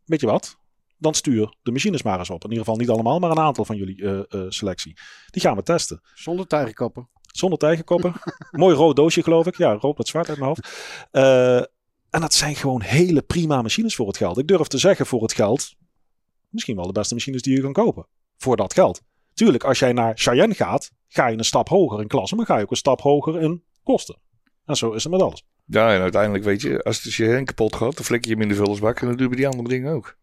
[0.06, 0.58] weet je wat?
[0.98, 2.44] Dan stuur de machines maar eens op.
[2.44, 4.98] In ieder geval niet allemaal, maar een aantal van jullie eh, eh, selectie.
[5.26, 6.02] Die gaan we testen.
[6.14, 7.10] Zonder tijgerkappen.
[7.32, 8.14] Zonder tijgerkoppen.
[8.52, 9.58] Mooi rood doosje, geloof ik.
[9.58, 10.70] Ja, rood met zwart uit mijn hoofd.
[11.12, 11.62] Eh,
[12.16, 14.38] en dat zijn gewoon hele prima machines voor het geld.
[14.38, 15.76] Ik durf te zeggen voor het geld.
[16.50, 18.08] Misschien wel de beste machines die je kan kopen.
[18.38, 19.02] Voor dat geld.
[19.34, 22.36] Tuurlijk, als jij naar Cheyenne gaat, ga je een stap hoger in klasse.
[22.36, 24.18] Maar ga je ook een stap hoger in kosten.
[24.66, 25.44] En zo is het met alles.
[25.66, 28.42] ja, en uiteindelijk weet je, als het je hen kapot gaat, dan flik je hem
[28.42, 30.18] in de vullersbak en dan doen we die andere dingen ook.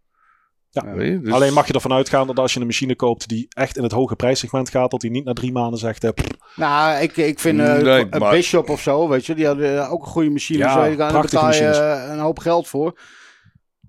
[0.70, 0.94] Ja.
[0.94, 1.20] Je?
[1.20, 3.82] Dus- Alleen mag je ervan uitgaan dat als je een machine koopt die echt in
[3.82, 7.16] het hoge prijssegment gaat, dat die niet na drie maanden zegt, eh, pff, Nou, ik,
[7.16, 10.02] ik vind eh, Nee, een maar- Bishop of zo, weet je, die hadden eh, ook
[10.02, 10.58] een goede machine.
[10.58, 13.00] Ja, zo, daar betaal je eh, een hoop geld voor.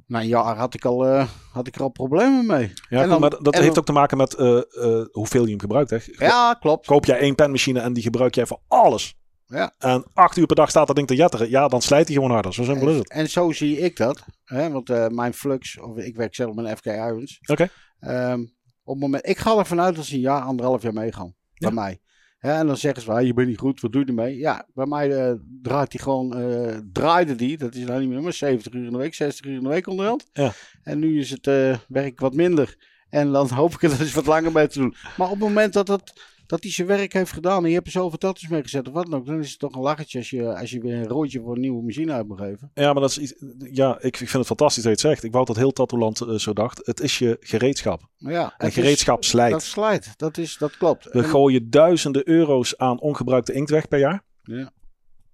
[0.07, 1.07] Een jaar had ik, al,
[1.51, 2.73] had ik er al problemen mee.
[2.89, 4.33] ja, En goed, dan- maar dat en heeft dan- ook te maken met
[5.11, 5.89] hoeveel je hem gebruikt.
[5.89, 5.97] Hè.
[6.05, 6.85] Ja, klopt.
[6.87, 9.15] Koop jij één penmachine en die gebruik jij voor alles.
[9.45, 9.73] Ja.
[9.77, 11.49] En acht uur per dag staat dat ding te jetteren.
[11.49, 12.53] Ja, dan slijt hij gewoon harder.
[12.53, 13.09] Zo simpel is het.
[13.09, 14.23] En zo zie ik dat.
[14.45, 14.69] Hè?
[14.71, 17.39] Want mijn flux, of ik werk zelf met FK Irons.
[17.45, 17.67] Oké.
[17.99, 18.39] Ehm,
[18.83, 21.35] op het moment, ik ga ervan uit dat ze een jaar, anderhalf jaar meegaan.
[21.53, 21.67] Ja.
[21.67, 21.99] Bij mij.
[22.43, 24.37] Hè, en dan zeggen ze, ah, je bent niet goed, wat doe je ermee?
[24.37, 28.21] Ja, bij mij eh, draait die gewoon, eh, draaide die, dat is nou niet meer,
[28.21, 30.29] maar 70 uur in de week, 60 uur in de week onderhand.
[30.33, 30.51] Ja.
[30.83, 32.75] En nu is het eh, werk wat minder.
[33.09, 34.95] En dan hoop ik er dus wat langer mee te doen.
[35.17, 36.13] Maar op het moment dat, het,
[36.45, 38.93] dat hij zijn werk heeft gedaan en je hebt er zoveel tattoos mee gezet of
[38.93, 41.07] wat dan ook, dan is het toch een lachertje als je, als je weer een
[41.07, 42.71] roodje voor een nieuwe machine uit moet geven.
[42.73, 43.33] Ja, maar dat is iets,
[43.71, 45.23] ja, ik, ik vind het fantastisch dat je het zegt.
[45.23, 46.81] Ik wou dat heel Tattooland eh, zo dacht.
[46.85, 48.01] Het is je gereedschap.
[48.17, 49.51] Ja, En is- gereedschap slijt.
[49.51, 51.03] Dat slijt, dat, is, dat klopt.
[51.03, 54.23] We En- gooien duizenden euro's aan ongebruikte inkt weg per jaar.
[54.41, 54.71] Ja.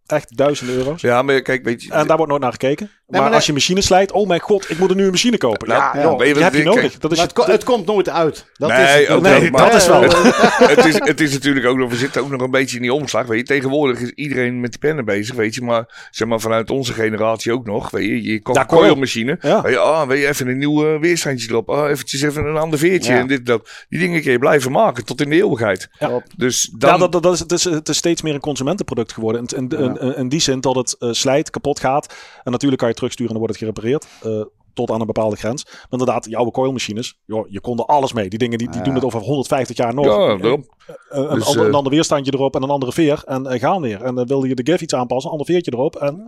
[0.06, 1.02] Echt duizenden euro's.
[1.02, 2.90] ja, maar kijk, weet je, En daar wordt nooit naar gekeken.
[3.10, 5.68] Maar, maar als je machine slijt, oh mijn god, ik moet een nieuwe machine kopen.
[5.68, 6.98] Ja, ja, joh, je die wat heb je ik- nodig.
[6.98, 8.46] Dat is het, ko- het komt nooit uit.
[8.54, 9.22] Dat Nee, is het.
[9.22, 10.02] Nee, dat is wel-
[10.76, 12.94] het, is, het is natuurlijk ook nog, we zitten ook nog een beetje in die
[12.94, 13.26] omslag.
[13.26, 15.62] Weet je, tegenwoordig is iedereen met die pennen bezig, weet je.
[15.62, 17.90] Maar zeg maar vanuit onze generatie ook nog.
[17.90, 19.38] Weet je, je koopt Ja, een coilmachine.
[19.42, 19.62] Ja.
[19.62, 21.70] Weet je, ah, weet je, even een nieuw eh, weerstandje erop.
[21.70, 23.14] Ah, eventjes even een ander veertje.
[23.14, 23.20] Ja.
[23.20, 23.70] En dit, dat.
[23.90, 25.88] Die dingen kun je blijven maken tot in de eeuwigheid.
[26.00, 26.24] Ja.
[26.38, 26.90] Dus dan...
[26.90, 29.46] Ja, dat, dat, dat is, het, is, het is steeds meer een consumentenproduct geworden.
[29.56, 32.14] In, in, in, in- in die zin dat het eh, slijt, kapot gaat.
[32.44, 34.08] En natuurlijk kan je terugsturen en dan wordt het gerepareerd.
[34.24, 35.64] eh, tot aan een bepaalde grens.
[35.66, 38.30] Maar inderdaad, die oude coilmachines, joh, je kon er alles mee.
[38.30, 40.06] Die dingen die, die doen het over 150 jaar nog.
[40.06, 40.66] ja, Eh, daarom.
[40.88, 43.22] eh, een, Dus, ander, een eh, ander weerstandje erop en een andere veer.
[43.26, 44.02] En eh, gaan weer.
[44.02, 45.96] En dan wilde je de GIF iets aanpassen, een ander veertje erop.
[45.96, 46.26] En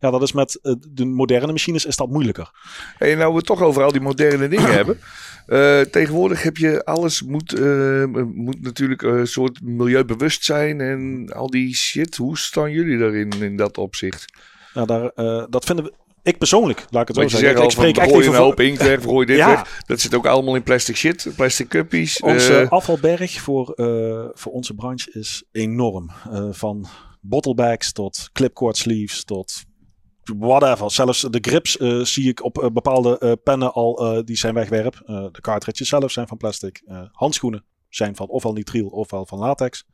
[0.00, 2.50] ja, dat is met eh, de moderne machines is dat moeilijker.
[2.98, 4.98] Hey, nou we het toch over al die moderne dingen hebben.
[5.46, 8.04] Eh, tegenwoordig heb je alles moet, eh,
[8.34, 12.16] moet natuurlijk een soort milieubewust zijn en al die shit.
[12.16, 14.32] Hoe staan jullie daarin in dat opzicht?
[14.74, 15.92] Nou, daar, eh, dat vinden we...
[16.22, 17.62] Ik persoonlijk, laat ik het zo zeggen.
[17.64, 19.48] Ik spreek echt gooi een hoop inkt weg, gooi dit Ja.
[19.48, 19.82] weg.
[19.86, 22.20] Dat zit ook allemaal in plastic shit, plastic cuppies.
[22.20, 26.10] Onze eh, afvalberg voor, eh, voor onze branche is enorm.
[26.30, 26.86] Eh, van
[27.20, 29.62] bottlebags tot clipcord sleeves tot
[30.38, 30.90] whatever.
[30.90, 34.54] Zelfs de grips eh, zie ik op eh, bepaalde eh, pennen al, eh, die zijn
[34.54, 35.02] wegwerp.
[35.06, 36.82] Eh, de cartridges zelf zijn van plastic.
[36.86, 39.84] Eh, handschoenen zijn van ofwel nitriel ofwel van latex.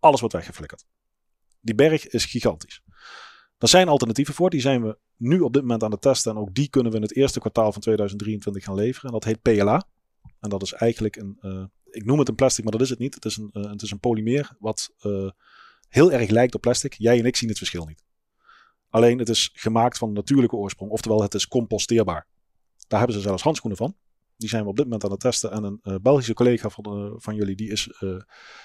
[0.00, 0.84] Alles wordt weggeflikkerd.
[1.60, 2.82] Die berg is gigantisch.
[3.60, 6.32] Er zijn alternatieven voor, die zijn we nu op dit moment aan het testen.
[6.32, 9.06] En ook die kunnen we in het eerste kwartaal van 2023 gaan leveren.
[9.06, 9.86] En dat heet PLA.
[10.40, 12.98] En dat is eigenlijk een, eh, ik noem het een plastic, maar dat is het
[12.98, 13.14] niet.
[13.14, 15.30] Het is een, eh, het is een polymeer wat eh,
[15.88, 16.92] heel erg lijkt op plastic.
[16.92, 18.04] Jij en ik zien het verschil niet.
[18.88, 22.26] Alleen het is gemaakt van natuurlijke oorsprong, oftewel het is composteerbaar.
[22.88, 23.96] Daar hebben ze zelfs handschoenen van.
[24.36, 25.50] Die zijn we op dit moment aan het testen.
[25.50, 27.98] En een Belgische collega van, van jullie, die, is,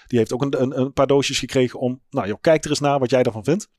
[0.07, 2.79] die heeft ook een, een, een paar doosjes gekregen om, nou joh, kijk er eens
[2.79, 3.69] naar wat jij daarvan vindt.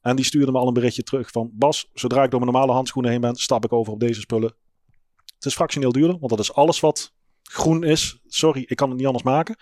[0.00, 2.72] En die stuurde me al een berichtje terug van, Bas, zodra ik door mijn normale
[2.72, 4.54] handschoenen heen ben, stap ik over op deze spullen.
[5.34, 8.20] Het is fractioneel duurder, want dat is alles wat groen is.
[8.26, 9.56] Sorry, ik kan het niet anders maken.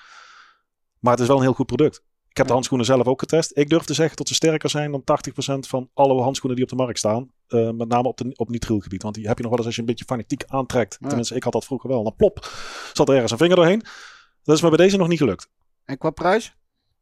[0.99, 2.03] Maar het is wel een heel goed product.
[2.29, 3.57] Ik heb de handschoenen zelf ook getest.
[3.57, 6.77] Ik durf te zeggen dat ze sterker zijn dan 80% van alle handschoenen die op
[6.79, 7.31] de markt staan.
[7.47, 9.03] Eh, met name op, de, op nitrilgebied.
[9.03, 10.97] Want die heb je nog wel eens als je een beetje fanatiek aantrekt.
[11.01, 11.07] Ja.
[11.09, 12.03] Tenminste, ik had dat vroeger wel.
[12.03, 12.51] Dan plop,
[12.93, 13.83] zat er ergens een vinger doorheen.
[14.43, 15.49] Dat is maar bij deze nog niet gelukt.
[15.85, 16.57] En qua prijs?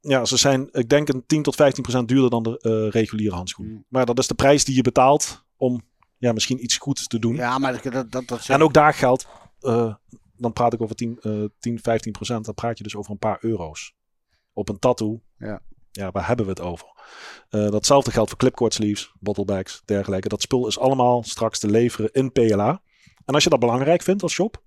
[0.06, 1.56] Ja, ze zijn, ik denk, een 10 tot
[2.00, 3.74] 15% duurder dan de eh, reguliere handschoenen.
[3.74, 3.84] Mm.
[3.88, 5.82] Maar dat is de prijs die je betaalt om
[6.18, 7.34] ja, misschien iets goeds te doen.
[7.34, 9.26] Ja, maar dat, dat, dat, En ook daar geldt,
[9.60, 9.94] eh,
[10.36, 12.44] dan praat ik over 10, eh 10 15 procent.
[12.44, 13.94] Dan praat je dus over een paar euro's.
[14.52, 15.22] Op een tattoo.
[15.38, 15.62] Ja.
[15.90, 16.88] Ja, waar hebben we het over?
[17.48, 20.28] Eh, datzelfde geldt voor clipcord sleeves, bottlebags, dergelijke.
[20.28, 22.82] Dat spul is allemaal straks te leveren in PLA.
[23.24, 24.62] En als je dat belangrijk vindt als shop.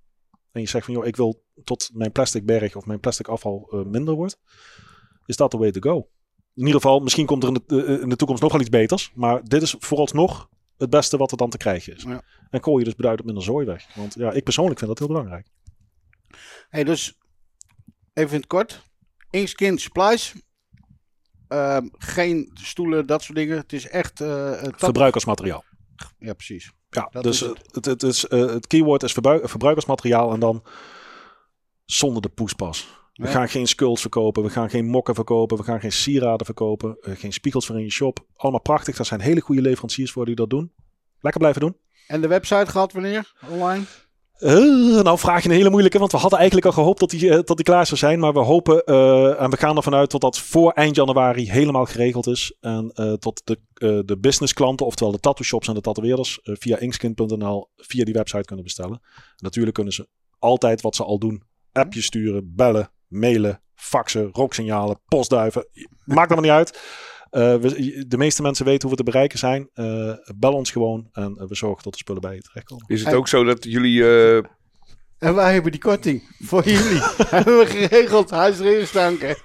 [0.52, 3.84] En je zegt van, joh, ik wil tot mijn plastic berg of mijn plastic afval
[3.86, 4.38] minder wordt.
[5.28, 5.96] Is dat the way to go?
[6.54, 8.70] In ieder geval, misschien komt er in de, eh, in de toekomst nog wel iets
[8.70, 9.10] beters.
[9.14, 12.02] Maar dit is vooralsnog het beste wat er dan te krijgen is.
[12.02, 12.22] Ja.
[12.50, 13.94] En gooi je dus beduidend minder zooi weg.
[13.94, 15.48] Want ja, ik persoonlijk vind dat heel belangrijk.
[16.68, 17.18] Hey, dus
[18.12, 18.82] even in het kort.
[19.30, 20.34] Inkskin supplies.
[21.48, 23.56] Ehm, geen stoelen, dat soort dingen.
[23.56, 24.20] Het is echt...
[24.20, 25.64] eh, tap- Verbruikersmateriaal.
[26.18, 26.72] Ja, precies.
[26.90, 27.84] Ja, Dat dus het.
[27.84, 28.02] het.
[28.02, 30.64] Is, eh, het keyword is verbruik- verbruikersmateriaal en dan
[31.84, 32.88] zonder de poespas.
[33.18, 33.32] We Ja.
[33.32, 37.16] gaan geen skulls verkopen, we gaan geen mokken verkopen, we gaan geen sieraden verkopen, eh,
[37.16, 38.18] geen spiegels voor in je shop.
[38.36, 40.72] Allemaal prachtig, daar zijn hele goede leveranciers voor die dat doen.
[41.20, 41.76] Lekker blijven doen.
[42.06, 43.32] En de website gaat wanneer?
[43.50, 43.84] Online?
[44.32, 47.30] Eh, nou vraag je een hele moeilijke, want we hadden eigenlijk al gehoopt dat die,
[47.30, 48.18] eh, dat die klaar zou zijn.
[48.18, 48.84] Maar we hopen
[49.38, 52.56] en we gaan ervan uit dat dat voor eind januari helemaal geregeld is.
[52.60, 56.78] En eh, tot de, de business klanten, oftewel de tattoo shops en de tatoeëerders, via
[56.78, 59.00] inkskin.nl via die website kunnen bestellen.
[59.14, 60.08] En natuurlijk kunnen ze
[60.38, 61.42] altijd wat ze al doen.
[61.72, 65.66] Appjes sturen, bellen, mailen, faxen, rooksignalen, postduiven.
[66.04, 66.80] Maakt allemaal niet uit.
[67.30, 69.68] Eh, we, de meeste mensen weten hoe we te bereiken zijn.
[69.74, 72.84] Eh, bel ons gewoon en we zorgen dat de spullen bij je terechtkomen.
[72.88, 74.02] Is het ook zo dat jullie...
[74.04, 74.36] eh,
[75.18, 77.00] En wij hebben die korting voor jullie.
[77.36, 78.30] hebben we geregeld.
[78.30, 79.36] Huisregelsdanken.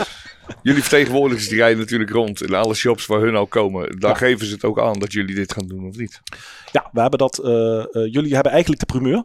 [0.62, 4.00] jullie vertegenwoordigers die rijden natuurlijk rond in alle shops waar hun al komen.
[4.00, 4.16] Daar Ja.
[4.16, 6.20] geven ze het ook aan dat jullie dit gaan doen of niet?
[6.72, 7.36] Ja, we hebben dat.
[7.92, 9.24] jullie hebben eigenlijk de primeur.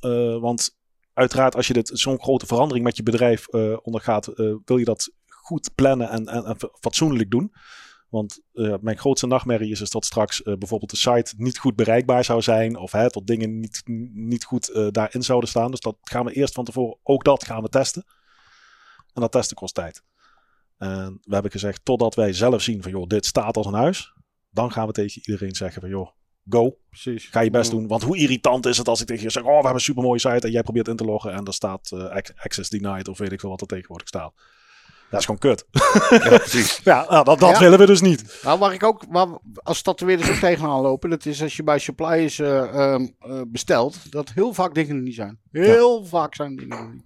[0.00, 0.75] Eh, want
[1.16, 4.84] uiteraard, als je dit zo'n grote verandering met je bedrijf eh, ondergaat, eh, wil je
[4.84, 7.52] dat goed plannen en, en, en fatsoenlijk doen.
[8.08, 12.24] Want eh, mijn grootste nachtmerrie is, is dat straks bijvoorbeeld de site niet goed bereikbaar
[12.24, 12.76] zou zijn.
[12.76, 15.70] Of hè, dat dingen niet, niet goed daarin zouden staan.
[15.70, 18.04] Dus dat gaan we eerst van tevoren, ook dat gaan we testen.
[19.12, 20.02] En dat testen kost tijd.
[20.78, 24.12] En we hebben gezegd, totdat wij zelf zien van joh, dit staat als een huis.
[24.50, 26.10] Dan gaan we tegen iedereen zeggen van joh,
[26.48, 26.76] go.
[26.90, 27.26] Precies.
[27.30, 27.86] Ga je best doen.
[27.86, 30.20] Want hoe irritant is het als ik tegen je zeg: Oh, we hebben een supermooie
[30.20, 30.46] site.
[30.46, 31.32] En jij probeert in te loggen.
[31.32, 33.08] En daar staat eh, ac- access denied.
[33.08, 34.32] Of weet ik veel wat er tegenwoordig staat.
[35.10, 35.64] Dat is gewoon kut.
[36.10, 36.80] Ja, precies.
[36.84, 37.58] ja, nou, dat, dat Ja.
[37.58, 38.40] willen we dus niet.
[38.42, 39.26] Nou, waar ik ook, waar,
[39.62, 42.58] als tatoeëerders ook tegenaan lopen, dat is als je bij suppliers eh,
[42.92, 45.38] ehm, eh, bestelt, dat heel vaak dingen er niet zijn.
[45.50, 47.04] Heel vaak zijn dingen er niet.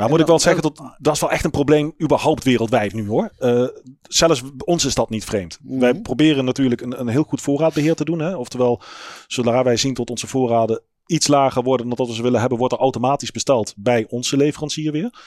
[0.00, 3.08] Nou, moet ik wel zeggen, dat, dat is wel echt een probleem überhaupt wereldwijd nu
[3.08, 3.30] hoor.
[3.38, 3.66] Eh,
[4.02, 5.58] zelfs ons is dat niet vreemd.
[5.62, 5.78] Mhm.
[5.78, 8.18] Wij proberen natuurlijk een, een heel goed voorraadbeheer te doen.
[8.18, 8.36] Hè?
[8.36, 8.82] Oftewel,
[9.26, 12.58] zodra wij zien dat onze voorraden iets lager worden dan dat we ze willen hebben,
[12.58, 15.22] wordt er automatisch besteld bij onze leverancier weer.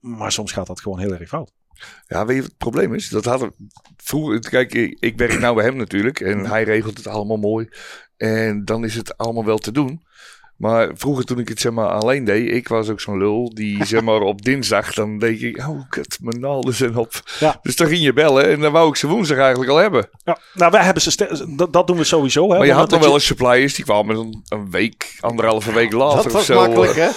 [0.00, 1.52] Maar soms gaat dat gewoon heel erg fout.
[2.06, 3.08] Ja, weet je wat het probleem is?
[3.08, 3.54] Dat hadden
[3.96, 7.68] vroeger, kijk, ik, ik werk nou bij hem natuurlijk en hij regelt het allemaal mooi.
[8.16, 10.04] En dan is het allemaal wel te doen.
[10.56, 13.84] Maar vroeger toen ik het zeg maar alleen deed, ik was ook zo'n lul die
[13.86, 17.22] zeg maar op dinsdag, dan deed ik, oh kut, mijn naalden zijn op.
[17.40, 17.58] Ja.
[17.62, 20.08] Dus dan ging je bellen en dan wou ik ze woensdag eigenlijk al hebben.
[20.24, 22.50] Ja, nou, wij hebben ze dat, dat doen we sowieso.
[22.50, 22.56] Hè?
[22.58, 25.92] Maar je had dat dan wel eens suppliers, die kwamen een, een week, anderhalve week
[25.92, 26.52] later Dat of was zo.
[26.52, 26.66] eh.
[26.66, 27.08] makkelijk, hè?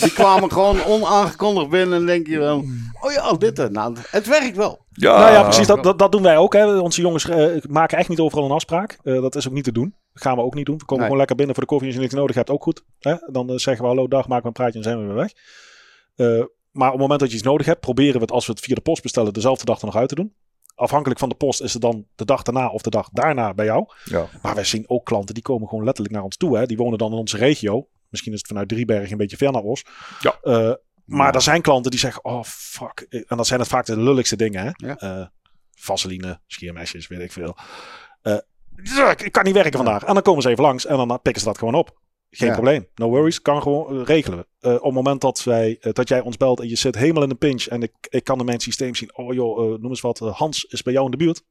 [0.06, 2.64] Die kwamen gewoon onaangekondigd binnen en denk je wel,
[3.00, 3.56] oh ja, dit.
[3.56, 3.70] hè.
[3.70, 4.84] Nou, het werkt wel.
[4.92, 5.66] Ja, Nou ja, precies.
[5.66, 6.52] Dat, dat, dat doen wij ook.
[6.52, 6.78] Hè.
[6.78, 8.98] Onze jongens eh, maken echt niet overal een afspraak.
[9.02, 9.94] Eh, dat is ook niet te doen.
[10.18, 10.78] Gaan we ook niet doen.
[10.78, 11.04] We komen Nee.
[11.04, 11.88] gewoon lekker binnen voor de koffie.
[11.88, 12.84] Als je niks nodig hebt, ook goed.
[12.98, 13.14] Hè.
[13.32, 15.32] Dan eh, zeggen we hallo, dag, maken we een praatje en zijn we weer weg.
[16.14, 18.52] Eh, maar op het moment dat je iets nodig hebt, proberen we het als we
[18.52, 20.34] het via de post bestellen, dezelfde dag er nog uit te doen.
[20.74, 23.64] Afhankelijk van de post is het dan de dag daarna of de dag daarna bij
[23.64, 23.86] jou.
[24.04, 24.28] Ja.
[24.42, 26.58] Maar wij zien ook klanten die komen gewoon letterlijk naar ons toe.
[26.58, 26.66] Hè.
[26.66, 27.88] Die wonen dan in onze regio.
[28.08, 29.84] Misschien is het vanuit Driebergen een beetje ver naar Os.
[30.20, 30.38] Ja.
[30.42, 30.72] Eh,
[31.04, 33.06] maar er zijn klanten die zeggen, oh fuck.
[33.28, 34.64] En dat zijn het vaak de lulligste dingen.
[34.64, 34.96] Hè?
[35.06, 35.32] Ja.
[35.74, 37.56] Vaseline, schiermesjes, weet ik veel.
[38.22, 38.36] Eh,
[39.24, 40.04] ik kan niet werken vandaag.
[40.04, 41.98] En dan komen ze even langs en dan pikken ze dat gewoon op.
[42.30, 42.54] Geen Ja.
[42.54, 42.88] probleem.
[42.94, 43.42] No worries.
[43.42, 44.46] Kan gewoon eh, regelen.
[44.60, 47.22] Eh, op het moment dat, wij, eh, dat jij ons belt en je zit helemaal
[47.22, 47.66] in de pinch.
[47.66, 49.16] En ik, ik kan in mijn systeem zien.
[49.16, 50.18] Oh joh, noem eens wat.
[50.18, 51.42] Hans is bij jou in de buurt.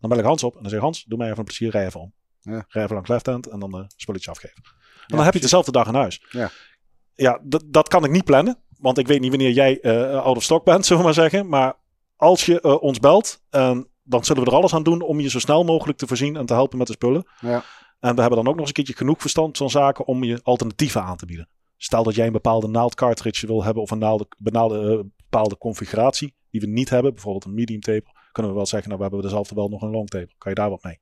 [0.00, 0.52] Dan bel ik Hans op.
[0.54, 1.70] En dan zeg ik Hans, doe mij even een plezier.
[1.70, 2.12] Rij even om.
[2.40, 2.64] Ja.
[2.68, 3.46] Rij even langs left hand.
[3.46, 4.56] En dan eh spulletje afgeven.
[4.64, 4.72] En
[5.06, 6.26] Ja, dan heb je dezelfde dag in huis.
[6.30, 6.50] Ja.
[7.14, 8.58] Ja, dat- kan ik niet plannen.
[8.78, 9.82] Want ik weet niet wanneer jij
[10.22, 11.48] out of stock bent, zullen we maar zeggen.
[11.48, 11.74] Maar
[12.16, 15.38] als je ons belt, en dan zullen we er alles aan doen om je zo
[15.38, 17.26] snel mogelijk te voorzien en te helpen met de spullen.
[17.40, 17.64] Ja.
[18.00, 20.40] En we hebben dan ook nog eens een keertje genoeg verstand van zaken om je
[20.42, 21.48] alternatieven aan te bieden.
[21.76, 25.58] Stel dat jij een bepaalde naald cartridge wil hebben of een naalde, benaalde, eh, bepaalde
[25.58, 29.06] configuratie die we niet hebben, bijvoorbeeld een medium taper, kunnen we wel zeggen, nou we
[29.08, 30.34] hebben dezelfde wel nog een long taper.
[30.38, 31.00] Kan je daar wat mee?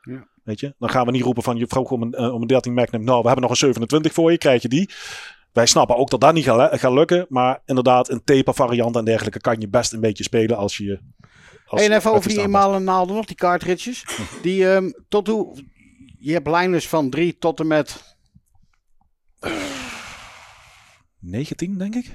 [0.00, 0.28] Ja.
[0.42, 0.74] Weet je?
[0.78, 3.04] Dan gaan we niet roepen van je vroeg om een, eh, om een 13 Magnum.
[3.04, 4.90] Nou, we hebben nog een 27 voor je, krijg je die.
[5.52, 7.26] Wij snappen ook dat dat niet gaat, gaat lukken.
[7.28, 11.00] Maar inderdaad, een taper variant en dergelijke kan je best een beetje spelen als je.
[11.74, 14.04] Als en even over die eenmalen naalden nog, die cartridges.
[14.42, 15.64] Die ehm, tot hoe...
[16.18, 18.16] Je hebt lijners van 3 tot en met...
[21.18, 22.14] 19, denk ik.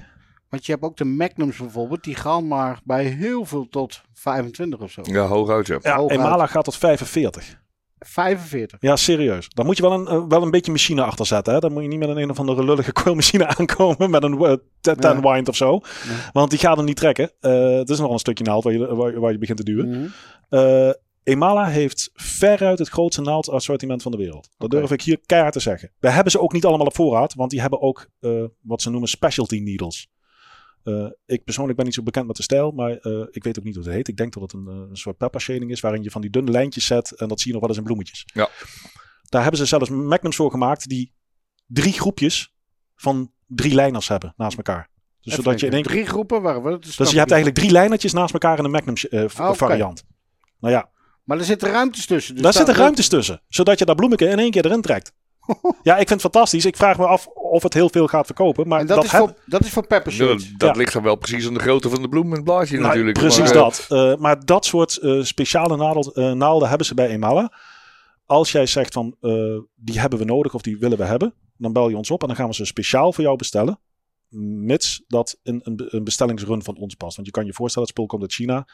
[0.49, 2.03] Want je hebt ook de Magnums bijvoorbeeld.
[2.03, 5.01] Die gaan maar bij heel veel tot 25 of zo.
[5.03, 5.79] Ja, hooguit ja.
[5.81, 6.49] Ja, Hooguit.
[6.49, 7.59] Gaat tot 45.
[7.99, 8.77] 45.
[8.81, 9.49] Ja, serieus.
[9.49, 11.53] Dan moet je wel een, eh, wel een beetje machine achter zetten.
[11.53, 11.59] Hè?
[11.59, 14.09] Dan moet je niet met een een of andere lullige coilmachine aankomen.
[14.09, 15.19] Met een uh, 10 Ja.
[15.21, 15.73] wind of zo.
[15.73, 16.29] Ja.
[16.33, 17.31] Want die gaat hem niet trekken.
[17.39, 19.89] Eh, het is nog een stukje naald waar je, waar, waar je begint te duwen.
[19.89, 20.07] Mhm.
[20.49, 20.89] Eh,
[21.23, 24.49] Emala heeft veruit het grootste naaldassortiment van de wereld.
[24.57, 25.91] Dat durf ik hier keihard te zeggen.
[25.99, 27.33] We hebben ze ook niet allemaal op voorraad.
[27.33, 28.31] Want die hebben ook eh,
[28.61, 30.07] wat ze noemen specialty needles.
[30.83, 33.63] Eh, ik persoonlijk ben niet zo bekend met de stijl, maar eh, ik weet ook
[33.63, 34.07] niet hoe het heet.
[34.07, 36.29] Ik denk dat het een, eh, een soort pepper shading is, waarin je van die
[36.29, 38.23] dunne lijntjes zet en dat zie je nog wel eens in bloemetjes.
[38.33, 38.49] Ja.
[39.29, 41.13] Daar hebben ze zelfs magnums voor gemaakt die
[41.65, 42.53] drie groepjes
[42.95, 44.89] van drie lijners hebben naast elkaar.
[45.21, 46.79] Dus Even zodat je in één Drie groepen waren we.
[46.79, 50.03] Dus je hebt eigenlijk drie lijnertjes naast elkaar in een magnum eh, Ah, variant.
[50.59, 50.89] Nou ja,
[51.23, 52.33] Maar er zitten ruimtes tussen.
[52.33, 55.13] Dus daar zitten ruimtes tussen, zodat je dat bloemetje in één keer erin trekt.
[55.83, 56.65] ja, ik vind het fantastisch.
[56.65, 58.67] Ik vraag me af of het heel veel gaat verkopen.
[58.67, 60.71] Maar En dat, dat, is heb- voor, dat is voor Ja, dat Ja.
[60.71, 63.17] ligt dan wel precies aan de grootte van de bloem en het blaadje Nou, natuurlijk.
[63.17, 63.85] Precies Maar, dat.
[63.89, 67.53] Eh, maar dat soort eh, speciale nadel, eh, naalden hebben ze bij Emala.
[68.25, 69.31] Als jij zegt van eh,
[69.75, 72.27] die hebben we nodig of die willen we hebben, dan bel je ons op en
[72.27, 73.79] dan gaan we ze speciaal voor jou bestellen.
[74.29, 77.15] Mits dat in een, een bestellingsrun van ons past.
[77.15, 78.67] Want je kan je voorstellen, het spul komt uit China.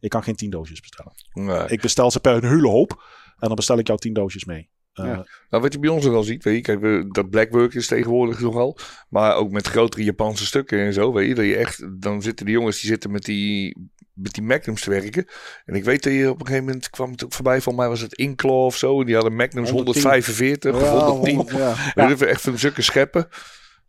[0.00, 1.12] Ik kan geen 10 doosjes bestellen.
[1.32, 1.68] nee.
[1.68, 2.90] Ik bestel ze per een hele hoop.
[3.38, 4.70] En dan bestel ik jou 10 doosjes mee.
[4.92, 5.26] Eh, Ja.
[5.50, 7.86] Nou, wat je bij ons nog wel ziet, weet je, kijk, we, dat blackwork is
[7.86, 8.78] tegenwoordig nogal.
[9.08, 12.46] Maar ook met grotere Japanse stukken en zo, weet je, dat je echt, dan zitten
[12.46, 13.76] die jongens die zitten met die,
[14.14, 15.26] met die magnums te werken.
[15.64, 17.88] En ik weet dat je op een gegeven moment kwam het ook voorbij, van mij
[17.88, 19.00] was het Inclaw of zo.
[19.00, 20.02] En die hadden magnums 110.
[20.02, 21.36] 145 of 110.
[21.36, 21.92] honderd, ja.
[22.08, 23.28] Weet je, echt van zulke scheppen.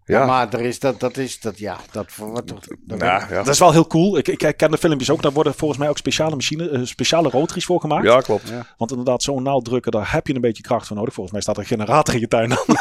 [0.05, 0.19] Ja.
[0.19, 2.59] Ja, maar er is dat, dat is dat, ja, dat voor wat toch.
[2.79, 3.27] dat- nou, ja.
[3.27, 4.17] Dat is wel heel cool.
[4.17, 5.21] Ik, ik ken de filmpjes ook.
[5.21, 8.03] Daar worden volgens mij ook speciale machine, eh, speciale rotaries voor gemaakt.
[8.05, 8.49] ja, klopt.
[8.49, 8.65] Ja.
[8.77, 11.13] Want inderdaad, zo'n naald drukken, daar heb je een beetje kracht voor nodig.
[11.13, 12.65] Volgens mij staat er een generator in je tuin dan.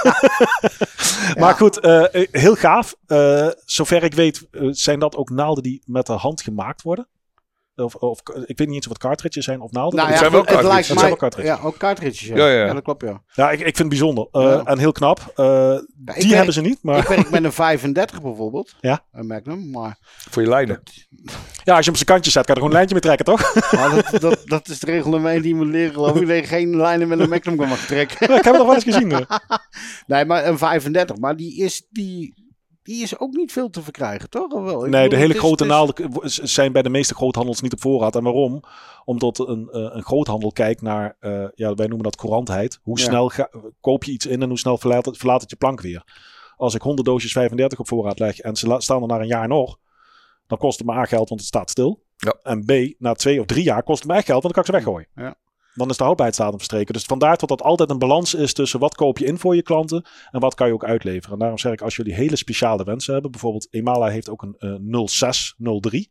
[1.39, 2.95] Maar goed, eh, eh, heel gaaf.
[3.07, 7.07] Eh, zover ik weet, zijn dat ook naalden die met de hand gemaakt worden.
[7.77, 9.97] Of, of ik weet niet eens of het cartridges zijn of naalden.
[9.99, 10.75] Nou Het ja, zijn wel het cartridges.
[10.75, 11.07] lijkt Het mij.
[11.09, 11.57] zijn wel cartridges.
[11.63, 12.27] Ja, ook cartridges.
[12.29, 12.67] Ja, Ja, ja.
[12.67, 13.23] ja dat klopt, ja.
[13.35, 14.29] Ja, ik, ik vind het bijzonder.
[14.33, 14.65] Eh, Ja.
[14.65, 15.19] En heel knap.
[15.37, 16.79] Eh, die werk- hebben ze niet.
[16.83, 18.75] Maar Ik werk met een 35 bijvoorbeeld.
[18.81, 19.05] Ja.
[19.13, 19.71] Een Magnum.
[19.71, 19.99] Maar,
[20.31, 20.83] Voor je lijnen.
[21.65, 23.03] ja, als je hem op zijn kantje zet, kan je er gewoon een lijntje mee
[23.03, 23.55] trekken, toch?
[23.81, 26.27] maar dat, dat, dat is de regel nummer 1 die je moet leren, geloof ik.
[26.33, 28.17] Dat je geen lijnen met een Magnum kan mag trekken.
[28.33, 29.13] Ja, ik heb het nog wel eens gezien.
[30.07, 31.17] Nee, maar een 35.
[31.17, 32.35] Maar die is, die,
[32.83, 34.53] die is ook niet veel te verkrijgen, toch?
[34.53, 34.85] Of wel?
[34.85, 35.95] Ik Nee, de hele grote is- naalden
[36.49, 38.17] zijn bij de meeste groothandels niet op voorraad.
[38.17, 38.61] En waarom?
[39.05, 42.79] Omdat een, eh, een groothandel kijkt naar, eh, ja, wij noemen dat courantheid.
[42.83, 43.05] Hoe Ja.
[43.05, 45.81] snel ga- koop je iets in en hoe snel verlaat het, verlaat het je plank
[45.81, 46.03] weer.
[46.57, 49.49] Als ik 100 doosjes 35 op voorraad leg en ze staan er na een jaar
[49.49, 49.79] nog,
[50.47, 52.03] dan kost het me A geld, want het staat stil.
[52.17, 52.35] Ja.
[52.43, 54.75] En B, na twee of drie jaar kost het me echt geld, want dan kan
[54.75, 55.09] ik ze weggooien.
[55.27, 55.35] Ja.
[55.75, 56.95] Dan is de houdbaarheidsdatum verstreken.
[56.95, 59.63] Dus vandaar dat dat altijd een balans is tussen wat koop je in voor je
[59.63, 61.33] klanten en wat kan je ook uitleveren.
[61.33, 64.55] En daarom zeg ik, als jullie hele speciale wensen hebben, bijvoorbeeld Emala heeft ook een
[64.59, 66.11] eh 0603.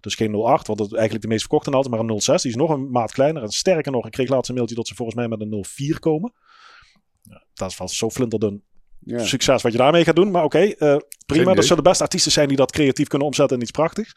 [0.00, 2.42] Dus geen 08, want dat is eigenlijk de meest verkochte naald, maar een 06.
[2.42, 3.42] Die is nog een maat kleiner.
[3.42, 5.98] En sterker nog, ik kreeg laatst een mailtje dat ze volgens mij met een 04
[5.98, 6.32] komen.
[7.22, 8.64] Ja, dat is wel zo flinterdun
[9.06, 10.30] succes wat je daarmee gaat doen.
[10.30, 10.96] Maar oké, eh,
[11.26, 11.54] prima.
[11.54, 14.16] Er zullen best artiesten zijn die dat creatief kunnen omzetten in iets prachtigs.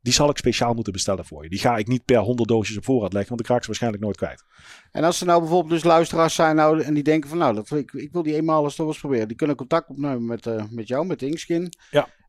[0.00, 1.48] Die zal ik speciaal moeten bestellen voor je.
[1.48, 4.02] Die ga ik niet per 100 doosjes op voorraad leggen, want ik raak ze waarschijnlijk
[4.02, 4.44] nooit kwijt.
[4.92, 7.70] En als er nou bijvoorbeeld dus luisteraars zijn nou, en die denken van nou, dat,
[7.70, 9.28] ik, ik wil die eenmaal eens toch eens proberen.
[9.28, 11.72] Die kunnen contact opnemen met, eh, met jou, met Inkskin.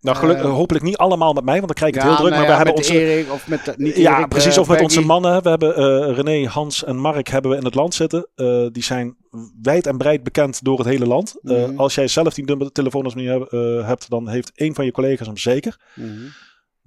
[0.01, 2.30] Nou, geluk, Eh, hopelijk niet allemaal met mij, want dan krijg ik het heel druk.
[2.30, 4.55] nou maar we ja, hebben met onze, Erik of met niet ja, precies.
[4.55, 5.43] eh, Of met onze mannen.
[5.43, 8.28] We hebben eh, René, Hans en Mark hebben we in het land zitten.
[8.36, 9.15] Eh, die zijn
[9.61, 11.36] wijd en breed bekend door het hele land.
[11.43, 11.78] Eh, Mhm.
[11.80, 14.91] als jij zelf die nummer telefoonnummer niet heb- eh, hebt, dan heeft een van je
[14.91, 15.78] collega's hem zeker.
[15.95, 16.07] Mhm.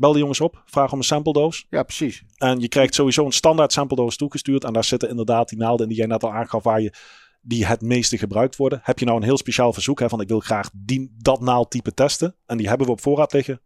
[0.02, 1.66] Bel de jongens op, vraag om een sample doos.
[1.70, 2.22] Ja, precies.
[2.36, 4.64] En je krijgt sowieso een standaard sample doos toegestuurd.
[4.64, 6.92] En daar zitten inderdaad die naalden in die jij net al aangaf, waar je
[7.40, 8.80] die het meeste gebruikt worden.
[8.82, 11.94] Heb je nou een heel speciaal verzoek hè, van ik wil graag die, dat naaldtype
[11.94, 12.34] testen.
[12.46, 13.60] En die hebben we op voorraad liggen.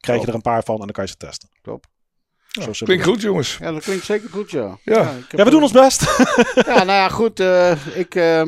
[0.00, 1.48] Krijg je er een paar van en dan kan je ze testen.
[1.62, 1.86] Top.
[2.48, 3.56] Zullen we Klinkt goed, jongens.
[3.60, 4.78] Ja, dat klinkt zeker goed, ja.
[4.84, 5.14] Ja.
[5.30, 6.02] Ja, we doen ons best.
[6.54, 7.40] Ja, nou ja, goed.
[7.40, 8.42] eh, ik, eh,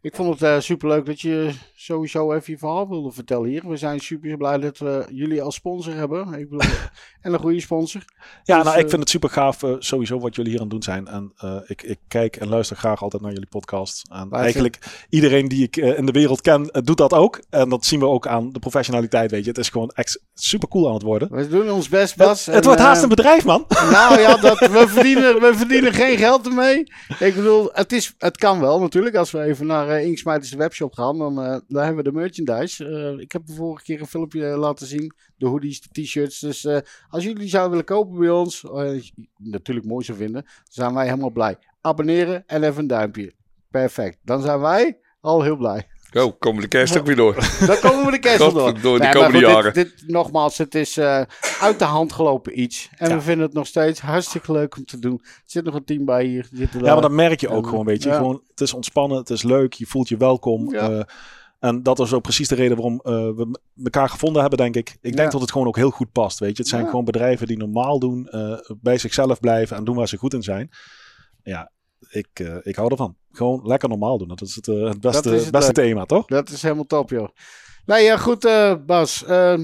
[0.00, 3.68] ik vond het eh, superleuk dat je sowieso even je verhaal wilde vertellen hier.
[3.68, 6.32] We zijn super blij dat we jullie als sponsor hebben.
[6.32, 6.70] Ik bedoel,
[7.22, 8.04] en een goede sponsor.
[8.44, 10.66] Ja, Dus, nou, ik eh, vind het super gaaf eh, sowieso wat jullie hier aan
[10.66, 11.06] het doen zijn.
[11.06, 14.08] En eh, ik, ik kijk en luister graag altijd naar jullie podcast.
[14.12, 14.78] En eigenlijk
[15.08, 17.42] iedereen die ik eh, in de wereld ken, eh, doet dat ook.
[17.50, 19.48] En dat zien we ook aan de professionaliteit, weet je.
[19.48, 21.28] Het is gewoon echt super cool aan het worden.
[21.30, 22.46] We doen ons best, Bas.
[22.46, 23.64] het het wordt haast eh, een bedrijf, man.
[23.68, 26.78] Nou ja, dat, we, verdienen, we verdienen geen geld ermee.
[27.18, 29.16] Ik bedoel, het, is, het kan wel natuurlijk.
[29.16, 32.84] Als we even naar eh Inksmijters webshop gaan, dan, eh, dan hebben we de merchandise.
[32.84, 35.14] Eh, ik heb de vorige keer een filmpje laten zien.
[35.36, 36.38] De hoodies, de t-shirts.
[36.38, 36.66] Dus
[37.08, 38.64] als jullie zouden willen kopen bij ons,
[39.36, 41.56] natuurlijk mooi zou vinden, zijn wij helemaal blij.
[41.80, 43.32] Abonneren en even een duimpje.
[43.70, 44.18] Perfect.
[44.22, 45.89] Dan zijn wij al heel blij.
[46.12, 47.34] Oh, komen de kerst ook weer door.
[47.66, 48.60] Dan komen we de kerst wel door.
[48.60, 49.72] Godverdomme, de Nee, komende maar goed, jaren.
[49.74, 51.22] Dit, dit, nogmaals, het is eh,
[51.60, 52.88] uit de hand gelopen iets.
[52.96, 53.14] En Ja.
[53.16, 55.20] we vinden het nog steeds hartstikke leuk om te doen.
[55.22, 56.48] Er zit nog een team bij hier.
[56.52, 56.82] Ja, daar.
[56.82, 58.08] maar dat merk je ook En, gewoon, weet je.
[58.08, 58.16] ja.
[58.16, 60.72] Gewoon, het is ontspannen, het is leuk, je voelt je welkom.
[60.72, 60.90] Ja.
[60.90, 61.00] eh,
[61.58, 64.88] en dat is ook precies de reden waarom eh, we elkaar gevonden hebben, denk ik.
[64.90, 65.28] Ik denk Ja.
[65.28, 66.62] dat het gewoon ook heel goed past, weet je.
[66.62, 66.88] Het zijn Ja.
[66.90, 70.42] gewoon bedrijven die normaal doen, eh, bij zichzelf blijven en doen waar ze goed in
[70.42, 70.70] zijn.
[71.42, 71.70] Ja,
[72.08, 73.16] ik, eh, ik hou ervan.
[73.32, 74.28] Gewoon lekker normaal doen.
[74.28, 76.26] Dat is het, eh, het beste, Dat is het beste thema, toch?
[76.26, 77.28] Dat is helemaal top, joh.
[77.86, 79.24] Nee, ja, goed, eh, Bas.
[79.24, 79.54] eh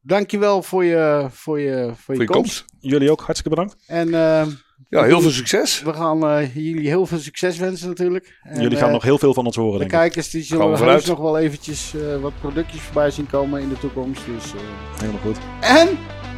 [0.00, 2.64] dankjewel voor je, voor je, voor je, Voor je komst.
[2.64, 2.64] komst.
[2.80, 3.76] Jullie ook, hartstikke bedankt.
[3.86, 4.46] En eh,
[4.88, 5.82] Ja, heel veel succes.
[5.82, 8.38] we gaan eh, jullie heel veel succes wensen natuurlijk.
[8.42, 9.98] En, Jullie gaan nog heel veel van ons horen, De denk ik.
[9.98, 13.68] kijkers die we zullen heus nog wel eventjes eh, wat productjes voorbij zien komen in
[13.68, 14.22] de toekomst.
[14.26, 14.60] Dus, eh.
[15.00, 15.36] Helemaal goed.
[15.60, 15.88] En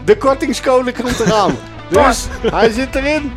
[0.05, 1.55] de kortingscode komt eraan.
[1.91, 3.33] dus hij zit erin.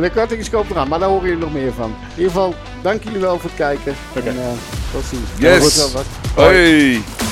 [0.00, 0.88] De kortingscode komt eraan.
[0.88, 1.88] Maar daar horen jullie nog meer van.
[1.88, 3.94] In ieder geval, dank jullie wel voor het kijken.
[4.14, 4.48] En eh,
[4.92, 5.28] tot ziens.
[5.38, 5.94] Yes.
[6.34, 7.27] Hoi.